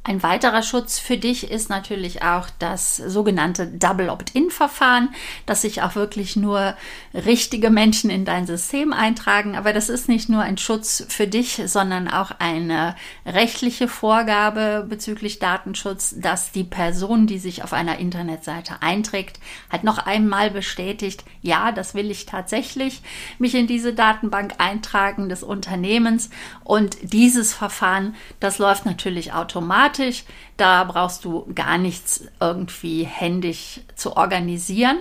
Ein 0.08 0.24
weiterer 0.24 0.64
Schutz 0.64 1.00
für 1.00 1.18
dich 1.18 1.52
ist 1.52 1.70
natürlich 1.70 2.24
auch 2.24 2.48
das 2.60 2.96
sogenannte 2.96 3.68
Double 3.68 4.08
Opt-in-Verfahren, 4.10 5.10
dass 5.46 5.64
sich 5.64 5.82
auch 5.82 5.96
wirklich 5.96 6.38
nur 6.38 6.76
richtige 7.14 7.70
Menschen 7.70 8.10
in 8.10 8.24
dein 8.24 8.48
System 8.48 8.94
eintragen. 8.94 9.58
Aber 9.58 9.74
das 9.74 9.90
ist 9.90 10.08
nicht 10.08 10.30
nur 10.30 10.44
ein 10.44 10.58
Schutz 10.58 11.04
für 11.10 11.28
dich, 11.28 11.62
sondern 11.66 12.08
auch 12.08 12.32
eine 12.40 12.96
rechtliche 13.26 13.90
Vorgabe 13.90 14.86
bezüglich 14.88 15.40
Datenschutz, 15.40 16.16
dass 16.18 16.54
die 16.54 16.64
Person, 16.64 17.28
die 17.28 17.38
sich 17.38 17.66
auf 17.66 17.74
einer 17.74 18.00
Internetseite 18.00 18.82
einträgt, 18.82 19.42
halt 19.70 19.84
noch 19.84 19.98
einmal 19.98 20.52
bestätigt, 20.52 21.26
ja, 21.42 21.74
das 21.74 21.96
will 21.96 22.10
ich 22.12 22.26
tatsächlich, 22.26 23.02
mich 23.40 23.56
in 23.56 23.68
diese 23.68 23.92
Datenbank 23.94 24.54
eintragen 24.60 25.28
des 25.28 25.44
Unternehmens. 25.44 26.30
Und 26.64 26.96
dieses 27.02 27.54
Verfahren, 27.54 28.16
das 28.40 28.58
läuft 28.58 28.86
natürlich 28.86 29.34
automatisch 29.34 29.97
fertig. 29.98 30.26
Da 30.56 30.84
brauchst 30.84 31.26
du 31.26 31.48
gar 31.54 31.78
nichts 31.78 32.26
irgendwie 32.40 33.04
händisch 33.04 33.82
zu 33.96 34.16
organisieren. 34.16 34.98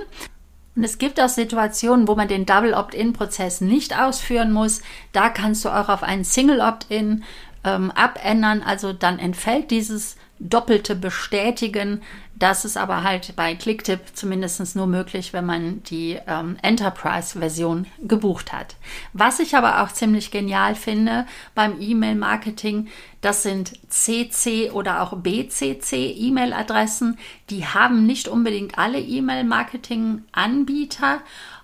Und 0.74 0.84
es 0.84 0.98
gibt 0.98 1.20
auch 1.20 1.28
Situationen, 1.28 2.06
wo 2.06 2.14
man 2.14 2.28
den 2.28 2.44
Double 2.44 2.74
Opt-in-Prozess 2.74 3.60
nicht 3.62 3.98
ausführen 3.98 4.52
muss. 4.52 4.82
Da 5.12 5.30
kannst 5.30 5.64
du 5.64 5.70
auch 5.70 5.88
auf 5.88 6.02
einen 6.02 6.24
Single 6.24 6.60
Opt-in 6.60 7.24
ähm, 7.64 7.90
abändern. 7.92 8.62
Also 8.62 8.92
dann 8.92 9.18
entfällt 9.18 9.70
dieses 9.70 10.16
doppelte 10.38 10.94
Bestätigen. 10.94 12.02
Das 12.38 12.66
ist 12.66 12.76
aber 12.76 13.02
halt 13.02 13.34
bei 13.34 13.54
Clicktip 13.54 14.00
zumindest 14.12 14.76
nur 14.76 14.86
möglich, 14.86 15.32
wenn 15.32 15.46
man 15.46 15.82
die 15.84 16.18
ähm, 16.26 16.58
Enterprise-Version 16.60 17.86
gebucht 18.02 18.52
hat. 18.52 18.76
Was 19.14 19.40
ich 19.40 19.56
aber 19.56 19.82
auch 19.82 19.90
ziemlich 19.90 20.30
genial 20.30 20.74
finde 20.74 21.24
beim 21.54 21.80
E-Mail-Marketing, 21.80 22.88
das 23.22 23.42
sind 23.42 23.72
CC 23.88 24.70
oder 24.70 25.02
auch 25.02 25.16
BCC 25.16 26.14
E-Mail-Adressen. 26.14 27.18
Die 27.48 27.66
haben 27.66 28.04
nicht 28.04 28.28
unbedingt 28.28 28.78
alle 28.78 29.00
E-Mail-Marketing-Anbieter 29.00 31.22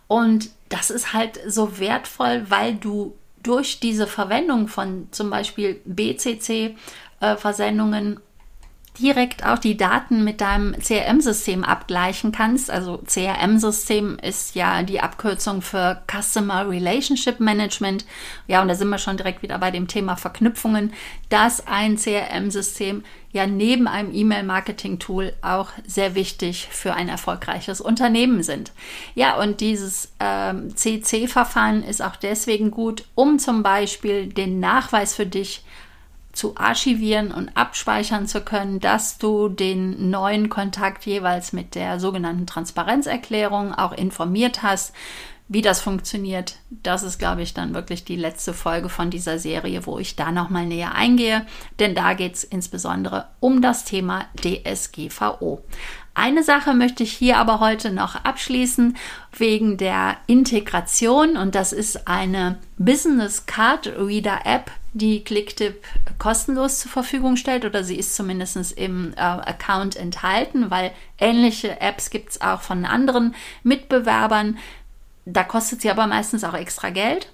und 0.09 0.49
das 0.71 0.91
ist 0.91 1.13
halt 1.13 1.39
so 1.47 1.79
wertvoll, 1.79 2.47
weil 2.49 2.77
du 2.77 3.15
durch 3.43 3.79
diese 3.79 4.07
Verwendung 4.07 4.69
von 4.69 5.09
zum 5.11 5.29
Beispiel 5.29 5.83
BCC-Versendungen 5.85 8.17
äh, 8.17 8.21
direkt 9.01 9.45
auch 9.45 9.59
die 9.59 9.77
Daten 9.77 10.23
mit 10.23 10.43
deinem 10.43 10.75
CRM-System 10.79 11.65
abgleichen 11.65 12.31
kannst. 12.31 12.71
Also 12.71 12.99
CRM-System 12.99 14.19
ist 14.19 14.55
ja 14.55 14.83
die 14.83 15.01
Abkürzung 15.01 15.63
für 15.63 16.03
Customer 16.11 16.69
Relationship 16.69 17.41
Management. 17.41 18.05
Ja, 18.49 18.61
und 18.61 18.69
da 18.69 18.75
sind 18.75 18.91
wir 18.91 18.99
schon 18.99 19.17
direkt 19.17 19.43
wieder 19.43 19.59
bei 19.59 19.71
dem 19.71 19.89
Thema 19.89 20.17
Verknüpfungen, 20.17 20.93
dass 21.31 21.67
ein 21.67 21.97
CRM-System 21.97 23.03
ja 23.33 23.47
neben 23.47 23.89
einem 23.89 24.15
E-Mail-Marketing-Tool 24.15 25.33
auch 25.41 25.71
sehr 25.87 26.15
wichtig 26.15 26.69
für 26.71 26.93
ein 26.93 27.09
erfolgreiches 27.09 27.81
Unternehmen 27.81 28.43
sind. 28.43 28.73
Ja, 29.15 29.41
und 29.41 29.63
dieses 29.63 30.13
ähm, 30.21 30.77
CC-Verfahren 30.77 31.83
ist 31.83 32.03
auch 32.03 32.17
deswegen 32.17 32.71
gut, 32.71 33.05
um 33.15 33.39
zum 33.39 33.63
Beispiel 33.63 34.27
den 34.27 34.61
Nachweis 34.61 35.15
für 35.15 35.25
dich 35.25 35.65
zu 36.33 36.57
archivieren 36.57 37.31
und 37.31 37.57
abspeichern 37.57 38.27
zu 38.27 38.41
können, 38.41 38.81
dass 38.81 39.19
du 39.19 39.49
den 39.49 40.11
neuen 40.11 40.49
Kontakt 40.49 41.05
jeweils 41.07 41.53
mit 41.53 41.75
der 41.75 42.01
sogenannten 42.01 42.47
Transparenzerklärung 42.47 43.75
auch 43.75 43.93
informiert 43.93 44.63
hast. 44.63 44.93
Wie 45.49 45.61
das 45.61 45.83
funktioniert, 45.83 46.57
das 46.71 47.03
ist, 47.03 47.19
glaube 47.19 47.43
ich, 47.43 47.53
dann 47.53 47.75
wirklich 47.75 48.05
die 48.05 48.17
letzte 48.17 48.55
Folge 48.55 48.89
von 48.89 49.11
dieser 49.11 49.39
Serie, 49.39 49.85
wo 49.85 49.99
ich 49.99 50.17
da 50.17 50.33
nochmal 50.33 50.65
näher 50.65 50.95
eingehe, 50.95 51.45
denn 51.79 51.95
da 51.95 52.15
geht 52.15 52.37
es 52.37 52.45
insbesondere 52.45 53.27
um 53.39 53.61
das 53.61 53.85
Thema 53.85 54.25
DSGVO. 54.37 55.63
Eine 56.15 56.43
Sache 56.43 56.75
möchte 56.75 57.05
ich 57.05 57.13
hier 57.13 57.39
aber 57.39 57.59
heute 57.61 57.91
noch 57.91 58.17
abschließen 58.17 58.97
wegen 59.37 59.79
der 59.79 60.19
Integration 60.27 61.39
und 61.39 61.55
das 61.55 61.73
ist 61.73 62.07
eine 62.07 62.59
Business 62.77 63.47
Card 63.47 63.87
Reader 63.99 64.41
App, 64.45 64.71
die 64.93 65.25
Clicktip 65.25 65.83
kostenlos 66.19 66.81
zur 66.81 66.91
Verfügung 66.91 67.37
stellt 67.37 67.65
oder 67.65 67.83
sie 67.83 67.97
ist 67.97 68.15
zumindest 68.15 68.73
im 68.73 69.15
äh, 69.17 69.21
Account 69.21 69.97
enthalten, 69.97 70.71
weil 70.71 70.93
ähnliche 71.19 71.81
Apps 71.81 72.11
gibt 72.11 72.33
es 72.33 72.41
auch 72.43 72.61
von 72.61 72.85
anderen 72.85 73.35
Mitbewerbern. 73.63 74.59
Da 75.25 75.45
kostet 75.45 75.81
sie 75.81 75.91
aber 75.91 76.07
meistens 76.07 76.45
auch 76.45 76.55
extra 76.55 76.91
Geld. 76.91 77.33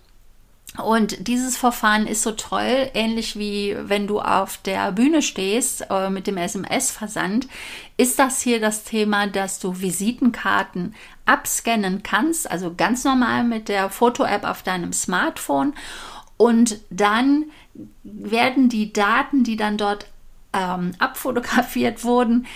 Und 0.76 1.26
dieses 1.26 1.56
Verfahren 1.56 2.06
ist 2.06 2.22
so 2.22 2.32
toll, 2.32 2.90
ähnlich 2.94 3.36
wie 3.36 3.76
wenn 3.80 4.06
du 4.06 4.20
auf 4.20 4.58
der 4.58 4.92
Bühne 4.92 5.22
stehst 5.22 5.86
äh, 5.90 6.10
mit 6.10 6.26
dem 6.26 6.36
SMS-Versand, 6.36 7.48
ist 7.96 8.18
das 8.18 8.42
hier 8.42 8.60
das 8.60 8.84
Thema, 8.84 9.26
dass 9.26 9.58
du 9.58 9.80
Visitenkarten 9.80 10.94
abscannen 11.26 12.02
kannst, 12.02 12.48
also 12.48 12.74
ganz 12.76 13.02
normal 13.02 13.44
mit 13.44 13.68
der 13.68 13.90
Foto-App 13.90 14.44
auf 14.44 14.62
deinem 14.62 14.92
Smartphone. 14.92 15.74
Und 16.36 16.78
dann 16.90 17.46
werden 18.04 18.68
die 18.68 18.92
Daten, 18.92 19.42
die 19.42 19.56
dann 19.56 19.78
dort 19.78 20.06
ähm, 20.52 20.92
abfotografiert 20.98 22.04
wurden, 22.04 22.46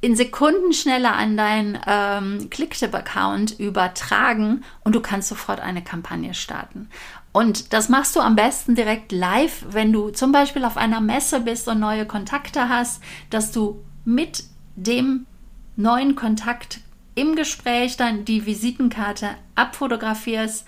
in 0.00 0.14
Sekunden 0.14 0.72
schneller 0.72 1.14
an 1.14 1.36
deinen 1.36 1.78
ähm, 1.86 2.50
Clicktip-Account 2.50 3.58
übertragen 3.58 4.64
und 4.84 4.94
du 4.94 5.00
kannst 5.00 5.28
sofort 5.28 5.60
eine 5.60 5.82
Kampagne 5.82 6.34
starten. 6.34 6.88
Und 7.32 7.72
das 7.72 7.88
machst 7.88 8.14
du 8.14 8.20
am 8.20 8.36
besten 8.36 8.74
direkt 8.74 9.12
live, 9.12 9.66
wenn 9.70 9.92
du 9.92 10.10
zum 10.10 10.30
Beispiel 10.32 10.64
auf 10.64 10.76
einer 10.76 11.00
Messe 11.00 11.40
bist 11.40 11.68
und 11.68 11.80
neue 11.80 12.06
Kontakte 12.06 12.68
hast, 12.68 13.02
dass 13.30 13.50
du 13.50 13.84
mit 14.04 14.44
dem 14.76 15.26
neuen 15.76 16.14
Kontakt 16.14 16.80
im 17.14 17.34
Gespräch 17.34 17.96
dann 17.96 18.24
die 18.24 18.46
Visitenkarte 18.46 19.30
abfotografierst 19.56 20.64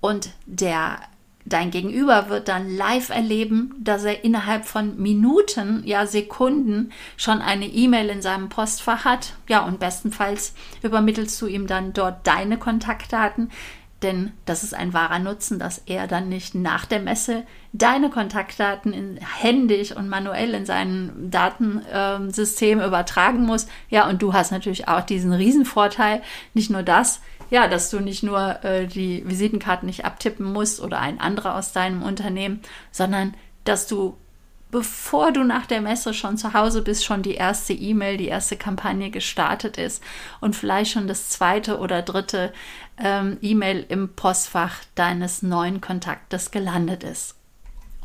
und 0.00 0.30
der 0.46 0.98
dein 1.44 1.70
Gegenüber 1.70 2.28
wird 2.28 2.48
dann 2.48 2.74
live 2.74 3.10
erleben, 3.10 3.74
dass 3.78 4.04
er 4.04 4.24
innerhalb 4.24 4.64
von 4.64 5.00
Minuten, 5.00 5.82
ja 5.84 6.06
Sekunden 6.06 6.92
schon 7.16 7.40
eine 7.40 7.66
E-Mail 7.66 8.08
in 8.08 8.22
seinem 8.22 8.48
Postfach 8.48 9.04
hat. 9.04 9.34
Ja, 9.48 9.64
und 9.64 9.80
bestenfalls 9.80 10.54
übermittelst 10.82 11.40
du 11.40 11.46
ihm 11.46 11.66
dann 11.66 11.92
dort 11.92 12.26
deine 12.26 12.58
Kontaktdaten, 12.58 13.50
denn 14.02 14.32
das 14.46 14.64
ist 14.64 14.74
ein 14.74 14.92
wahrer 14.92 15.20
Nutzen, 15.20 15.58
dass 15.58 15.82
er 15.86 16.06
dann 16.06 16.28
nicht 16.28 16.54
nach 16.54 16.86
der 16.86 17.00
Messe 17.00 17.44
deine 17.72 18.10
Kontaktdaten 18.10 18.92
in, 18.92 19.16
händisch 19.16 19.92
und 19.92 20.08
manuell 20.08 20.54
in 20.54 20.66
sein 20.66 21.30
Datensystem 21.30 22.80
übertragen 22.80 23.42
muss. 23.44 23.66
Ja, 23.88 24.08
und 24.08 24.20
du 24.20 24.32
hast 24.32 24.50
natürlich 24.50 24.88
auch 24.88 25.02
diesen 25.02 25.32
Riesenvorteil, 25.32 26.22
nicht 26.52 26.70
nur 26.70 26.82
das, 26.82 27.20
ja, 27.52 27.68
dass 27.68 27.90
du 27.90 28.00
nicht 28.00 28.22
nur 28.22 28.64
äh, 28.64 28.86
die 28.86 29.28
Visitenkarten 29.28 29.84
nicht 29.84 30.06
abtippen 30.06 30.50
musst 30.50 30.80
oder 30.80 31.00
ein 31.00 31.20
anderer 31.20 31.54
aus 31.54 31.72
deinem 31.72 32.02
Unternehmen, 32.02 32.62
sondern 32.90 33.34
dass 33.64 33.86
du 33.86 34.16
bevor 34.70 35.32
du 35.32 35.44
nach 35.44 35.66
der 35.66 35.82
Messe 35.82 36.14
schon 36.14 36.38
zu 36.38 36.54
Hause 36.54 36.80
bist, 36.80 37.04
schon 37.04 37.22
die 37.22 37.34
erste 37.34 37.74
E-Mail, 37.74 38.16
die 38.16 38.28
erste 38.28 38.56
Kampagne 38.56 39.10
gestartet 39.10 39.76
ist 39.76 40.02
und 40.40 40.56
vielleicht 40.56 40.92
schon 40.92 41.06
das 41.06 41.28
zweite 41.28 41.78
oder 41.78 42.00
dritte 42.00 42.54
ähm, 42.96 43.36
E-Mail 43.42 43.84
im 43.86 44.14
Postfach 44.14 44.76
deines 44.94 45.42
neuen 45.42 45.82
Kontaktes 45.82 46.52
gelandet 46.52 47.04
ist. 47.04 47.34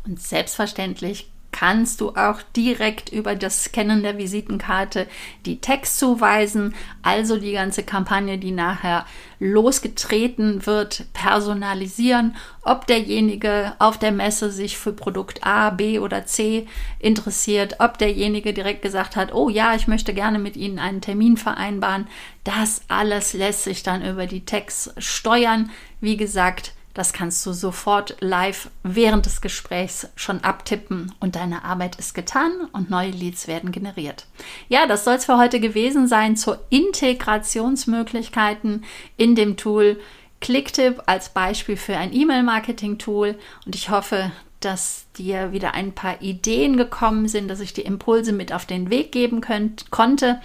Und 0.04 0.20
selbstverständlich 0.20 1.30
kannst 1.58 2.00
du 2.00 2.10
auch 2.10 2.40
direkt 2.54 3.08
über 3.08 3.34
das 3.34 3.64
Scannen 3.64 4.04
der 4.04 4.16
Visitenkarte 4.16 5.08
die 5.44 5.60
Text 5.60 5.98
zuweisen, 5.98 6.72
also 7.02 7.36
die 7.36 7.50
ganze 7.50 7.82
Kampagne, 7.82 8.38
die 8.38 8.52
nachher 8.52 9.06
losgetreten 9.40 10.66
wird, 10.66 11.06
personalisieren, 11.14 12.36
ob 12.62 12.86
derjenige 12.86 13.72
auf 13.80 13.98
der 13.98 14.12
Messe 14.12 14.52
sich 14.52 14.78
für 14.78 14.92
Produkt 14.92 15.44
A, 15.44 15.70
B 15.70 15.98
oder 15.98 16.26
C 16.26 16.68
interessiert, 17.00 17.80
ob 17.80 17.98
derjenige 17.98 18.52
direkt 18.52 18.82
gesagt 18.82 19.16
hat, 19.16 19.34
oh 19.34 19.48
ja, 19.48 19.74
ich 19.74 19.88
möchte 19.88 20.14
gerne 20.14 20.38
mit 20.38 20.56
Ihnen 20.56 20.78
einen 20.78 21.00
Termin 21.00 21.36
vereinbaren. 21.36 22.06
Das 22.44 22.82
alles 22.86 23.32
lässt 23.32 23.64
sich 23.64 23.82
dann 23.82 24.04
über 24.04 24.26
die 24.26 24.44
Text 24.44 24.94
steuern. 24.98 25.70
Wie 26.00 26.16
gesagt, 26.16 26.72
das 26.98 27.12
kannst 27.12 27.46
du 27.46 27.52
sofort 27.52 28.16
live 28.18 28.70
während 28.82 29.24
des 29.24 29.40
Gesprächs 29.40 30.08
schon 30.16 30.42
abtippen 30.42 31.14
und 31.20 31.36
deine 31.36 31.62
Arbeit 31.62 31.94
ist 31.94 32.12
getan 32.12 32.50
und 32.72 32.90
neue 32.90 33.12
Leads 33.12 33.46
werden 33.46 33.70
generiert. 33.70 34.26
Ja, 34.68 34.88
das 34.88 35.04
soll 35.04 35.14
es 35.14 35.24
für 35.24 35.38
heute 35.38 35.60
gewesen 35.60 36.08
sein 36.08 36.36
zur 36.36 36.58
Integrationsmöglichkeiten 36.70 38.84
in 39.16 39.36
dem 39.36 39.56
Tool 39.56 40.00
Clicktip 40.40 41.00
als 41.06 41.28
Beispiel 41.28 41.76
für 41.76 41.96
ein 41.96 42.12
E-Mail-Marketing-Tool 42.12 43.38
und 43.64 43.76
ich 43.76 43.90
hoffe, 43.90 44.32
dass 44.58 45.06
dir 45.16 45.52
wieder 45.52 45.74
ein 45.74 45.92
paar 45.92 46.20
Ideen 46.20 46.76
gekommen 46.76 47.28
sind, 47.28 47.46
dass 47.46 47.60
ich 47.60 47.74
die 47.74 47.82
Impulse 47.82 48.32
mit 48.32 48.52
auf 48.52 48.66
den 48.66 48.90
Weg 48.90 49.12
geben 49.12 49.40
könnt, 49.40 49.92
konnte. 49.92 50.40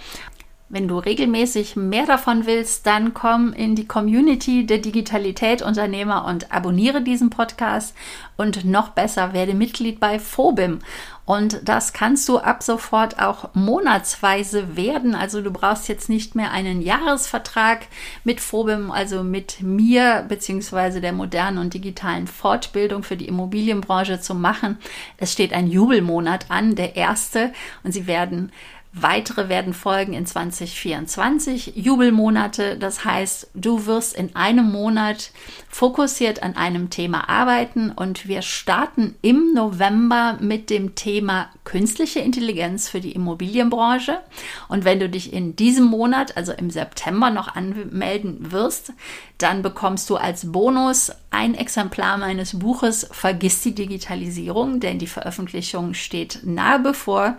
Wenn 0.74 0.88
du 0.88 0.98
regelmäßig 0.98 1.76
mehr 1.76 2.04
davon 2.04 2.46
willst, 2.46 2.84
dann 2.84 3.14
komm 3.14 3.52
in 3.52 3.76
die 3.76 3.86
Community 3.86 4.66
der 4.66 4.78
Digitalität 4.78 5.62
Unternehmer 5.62 6.24
und 6.24 6.50
abonniere 6.50 7.00
diesen 7.00 7.30
Podcast 7.30 7.94
und 8.36 8.64
noch 8.64 8.88
besser 8.88 9.32
werde 9.32 9.54
Mitglied 9.54 10.00
bei 10.00 10.18
Phobim. 10.18 10.80
Und 11.26 11.60
das 11.68 11.92
kannst 11.92 12.28
du 12.28 12.38
ab 12.38 12.64
sofort 12.64 13.20
auch 13.20 13.54
monatsweise 13.54 14.76
werden. 14.76 15.14
Also 15.14 15.42
du 15.42 15.52
brauchst 15.52 15.86
jetzt 15.86 16.08
nicht 16.08 16.34
mehr 16.34 16.50
einen 16.50 16.82
Jahresvertrag 16.82 17.86
mit 18.24 18.40
Phobim, 18.40 18.90
also 18.90 19.22
mit 19.22 19.62
mir 19.62 20.24
beziehungsweise 20.28 21.00
der 21.00 21.12
modernen 21.12 21.58
und 21.58 21.72
digitalen 21.72 22.26
Fortbildung 22.26 23.04
für 23.04 23.16
die 23.16 23.28
Immobilienbranche 23.28 24.20
zu 24.20 24.34
machen. 24.34 24.78
Es 25.18 25.32
steht 25.32 25.52
ein 25.52 25.68
Jubelmonat 25.68 26.46
an, 26.50 26.74
der 26.74 26.96
erste, 26.96 27.52
und 27.84 27.92
sie 27.92 28.08
werden 28.08 28.50
Weitere 28.96 29.48
werden 29.48 29.74
folgen 29.74 30.12
in 30.12 30.24
2024, 30.24 31.72
Jubelmonate. 31.74 32.78
Das 32.78 33.04
heißt, 33.04 33.50
du 33.52 33.86
wirst 33.86 34.14
in 34.14 34.36
einem 34.36 34.70
Monat 34.70 35.32
fokussiert 35.68 36.44
an 36.44 36.56
einem 36.56 36.90
Thema 36.90 37.28
arbeiten 37.28 37.90
und 37.90 38.28
wir 38.28 38.40
starten 38.42 39.16
im 39.20 39.52
November 39.52 40.38
mit 40.40 40.70
dem 40.70 40.94
Thema 40.94 41.48
künstliche 41.64 42.20
Intelligenz 42.20 42.88
für 42.88 43.00
die 43.00 43.10
Immobilienbranche. 43.10 44.20
Und 44.68 44.84
wenn 44.84 45.00
du 45.00 45.08
dich 45.08 45.32
in 45.32 45.56
diesem 45.56 45.86
Monat, 45.86 46.36
also 46.36 46.52
im 46.52 46.70
September, 46.70 47.30
noch 47.30 47.56
anmelden 47.56 48.52
wirst, 48.52 48.92
dann 49.38 49.62
bekommst 49.62 50.08
du 50.08 50.14
als 50.14 50.52
Bonus 50.52 51.10
ein 51.32 51.56
Exemplar 51.56 52.16
meines 52.16 52.56
Buches 52.60 53.08
Vergiss 53.10 53.60
die 53.60 53.74
Digitalisierung, 53.74 54.78
denn 54.78 55.00
die 55.00 55.08
Veröffentlichung 55.08 55.94
steht 55.94 56.42
nahe 56.44 56.78
bevor. 56.78 57.36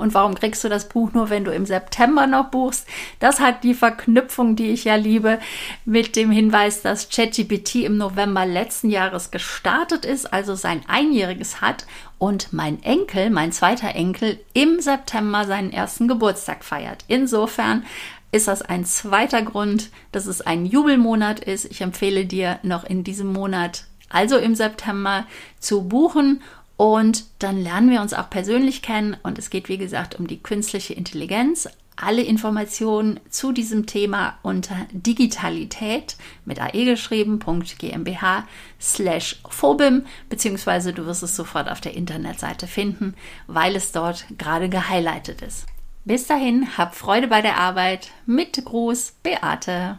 Und 0.00 0.14
warum 0.14 0.34
kriegst 0.34 0.64
du 0.64 0.68
das 0.68 0.88
Buch 0.88 1.12
nur, 1.12 1.30
wenn 1.30 1.44
du 1.44 1.52
im 1.52 1.66
September 1.66 2.26
noch 2.26 2.46
buchst? 2.46 2.86
Das 3.18 3.38
hat 3.38 3.62
die 3.62 3.74
Verknüpfung, 3.74 4.56
die 4.56 4.70
ich 4.70 4.84
ja 4.84 4.94
liebe, 4.94 5.38
mit 5.84 6.16
dem 6.16 6.30
Hinweis, 6.30 6.82
dass 6.82 7.10
ChatGPT 7.10 7.76
im 7.76 7.98
November 7.98 8.46
letzten 8.46 8.90
Jahres 8.90 9.30
gestartet 9.30 10.04
ist, 10.04 10.32
also 10.32 10.54
sein 10.54 10.82
Einjähriges 10.88 11.60
hat 11.60 11.86
und 12.18 12.52
mein 12.52 12.82
Enkel, 12.82 13.30
mein 13.30 13.52
zweiter 13.52 13.94
Enkel, 13.94 14.40
im 14.54 14.80
September 14.80 15.44
seinen 15.44 15.72
ersten 15.72 16.08
Geburtstag 16.08 16.64
feiert. 16.64 17.04
Insofern 17.06 17.84
ist 18.32 18.48
das 18.48 18.62
ein 18.62 18.84
zweiter 18.84 19.42
Grund, 19.42 19.90
dass 20.12 20.26
es 20.26 20.40
ein 20.40 20.64
Jubelmonat 20.64 21.40
ist. 21.40 21.64
Ich 21.66 21.80
empfehle 21.80 22.24
dir 22.24 22.58
noch 22.62 22.84
in 22.84 23.04
diesem 23.04 23.32
Monat, 23.32 23.84
also 24.08 24.38
im 24.38 24.54
September, 24.54 25.26
zu 25.58 25.88
buchen 25.88 26.40
und 26.80 27.26
dann 27.40 27.62
lernen 27.62 27.90
wir 27.90 28.00
uns 28.00 28.14
auch 28.14 28.30
persönlich 28.30 28.80
kennen 28.80 29.14
und 29.22 29.38
es 29.38 29.50
geht, 29.50 29.68
wie 29.68 29.76
gesagt, 29.76 30.18
um 30.18 30.26
die 30.26 30.42
künstliche 30.42 30.94
Intelligenz. 30.94 31.68
Alle 31.94 32.22
Informationen 32.22 33.20
zu 33.28 33.52
diesem 33.52 33.84
Thema 33.84 34.38
unter 34.42 34.86
Digitalität 34.90 36.16
mit 36.46 36.58
AE 36.58 36.86
geschrieben.gmbH 36.86 38.48
slash 38.80 39.42
phobim, 39.46 40.06
beziehungsweise 40.30 40.94
du 40.94 41.04
wirst 41.04 41.22
es 41.22 41.36
sofort 41.36 41.70
auf 41.70 41.82
der 41.82 41.94
Internetseite 41.94 42.66
finden, 42.66 43.14
weil 43.46 43.76
es 43.76 43.92
dort 43.92 44.24
gerade 44.38 44.70
gehighlightet 44.70 45.42
ist. 45.42 45.66
Bis 46.06 46.28
dahin, 46.28 46.78
hab 46.78 46.94
Freude 46.94 47.28
bei 47.28 47.42
der 47.42 47.58
Arbeit. 47.58 48.08
Mit 48.24 48.64
Gruß, 48.64 49.16
Beate. 49.22 49.98